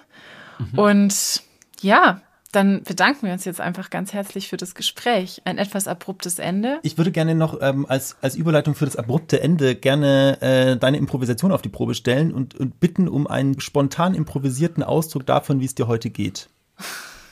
Und 0.75 1.41
ja, 1.81 2.21
dann 2.53 2.83
bedanken 2.83 3.25
wir 3.25 3.33
uns 3.33 3.45
jetzt 3.45 3.59
einfach 3.59 3.89
ganz 3.89 4.13
herzlich 4.13 4.47
für 4.47 4.57
das 4.57 4.75
Gespräch. 4.75 5.41
Ein 5.43 5.57
etwas 5.57 5.87
abruptes 5.87 6.39
Ende. 6.39 6.79
Ich 6.83 6.97
würde 6.97 7.11
gerne 7.11 7.35
noch 7.35 7.59
ähm, 7.61 7.85
als, 7.89 8.15
als 8.21 8.35
Überleitung 8.35 8.75
für 8.75 8.85
das 8.85 8.95
abrupte 8.95 9.41
Ende 9.41 9.75
gerne 9.75 10.37
äh, 10.41 10.77
deine 10.77 10.97
Improvisation 10.97 11.51
auf 11.51 11.61
die 11.61 11.69
Probe 11.69 11.95
stellen 11.95 12.31
und, 12.31 12.55
und 12.55 12.79
bitten 12.79 13.07
um 13.07 13.27
einen 13.27 13.59
spontan 13.59 14.13
improvisierten 14.13 14.83
Ausdruck 14.83 15.25
davon, 15.25 15.59
wie 15.59 15.65
es 15.65 15.75
dir 15.75 15.87
heute 15.87 16.09
geht. 16.09 16.49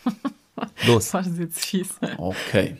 Los. 0.87 1.11
Das 1.11 1.27
ist 1.27 1.39
jetzt 1.39 1.65
fies. 1.65 1.89
Okay. 2.17 2.77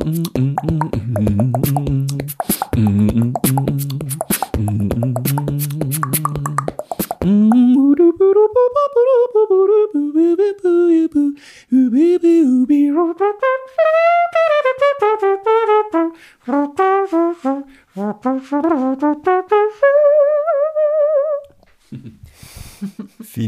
mm, 0.00 0.22
mm, 0.22 0.32
mm. 0.38 0.51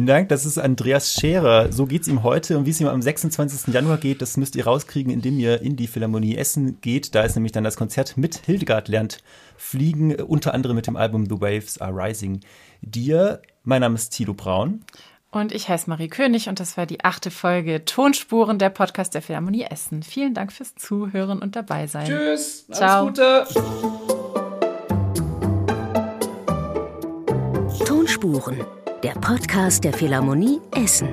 Vielen 0.04 0.16
Dank, 0.18 0.28
das 0.28 0.44
ist 0.44 0.58
Andreas 0.58 1.14
Scherer. 1.14 1.72
So 1.72 1.86
geht's 1.86 2.08
ihm 2.08 2.22
heute 2.22 2.58
und 2.58 2.66
wie 2.66 2.70
es 2.70 2.78
ihm 2.78 2.88
am 2.88 3.00
26. 3.00 3.72
Januar 3.72 3.96
geht, 3.96 4.20
das 4.20 4.36
müsst 4.36 4.54
ihr 4.54 4.66
rauskriegen, 4.66 5.10
indem 5.10 5.38
ihr 5.38 5.62
in 5.62 5.76
die 5.76 5.86
Philharmonie 5.86 6.36
Essen 6.36 6.78
geht. 6.82 7.14
Da 7.14 7.22
ist 7.22 7.36
nämlich 7.36 7.52
dann 7.52 7.64
das 7.64 7.78
Konzert 7.78 8.18
mit 8.18 8.36
Hildegard 8.44 8.88
lernt 8.88 9.22
fliegen, 9.56 10.14
unter 10.16 10.52
anderem 10.52 10.76
mit 10.76 10.86
dem 10.86 10.96
Album 10.96 11.24
The 11.24 11.40
Waves 11.40 11.80
Are 11.80 11.94
Rising. 11.96 12.40
Dir, 12.82 13.40
mein 13.62 13.80
Name 13.80 13.94
ist 13.94 14.10
Thilo 14.10 14.34
Braun. 14.34 14.84
Und 15.30 15.52
ich 15.52 15.70
heiße 15.70 15.88
Marie 15.88 16.08
König 16.08 16.50
und 16.50 16.60
das 16.60 16.76
war 16.76 16.84
die 16.84 17.02
achte 17.02 17.30
Folge 17.30 17.86
Tonspuren 17.86 18.58
der 18.58 18.68
Podcast 18.68 19.14
der 19.14 19.22
Philharmonie 19.22 19.64
Essen. 19.64 20.02
Vielen 20.02 20.34
Dank 20.34 20.52
fürs 20.52 20.74
Zuhören 20.74 21.40
und 21.40 21.56
dabei 21.56 21.86
sein. 21.86 22.04
Tschüss. 22.04 22.66
Alles 22.68 22.78
Ciao. 22.78 23.06
Gute. 23.06 24.43
Tonspuren, 28.14 28.64
der 29.02 29.14
Podcast 29.14 29.82
der 29.82 29.92
Philharmonie 29.92 30.60
Essen. 30.72 31.08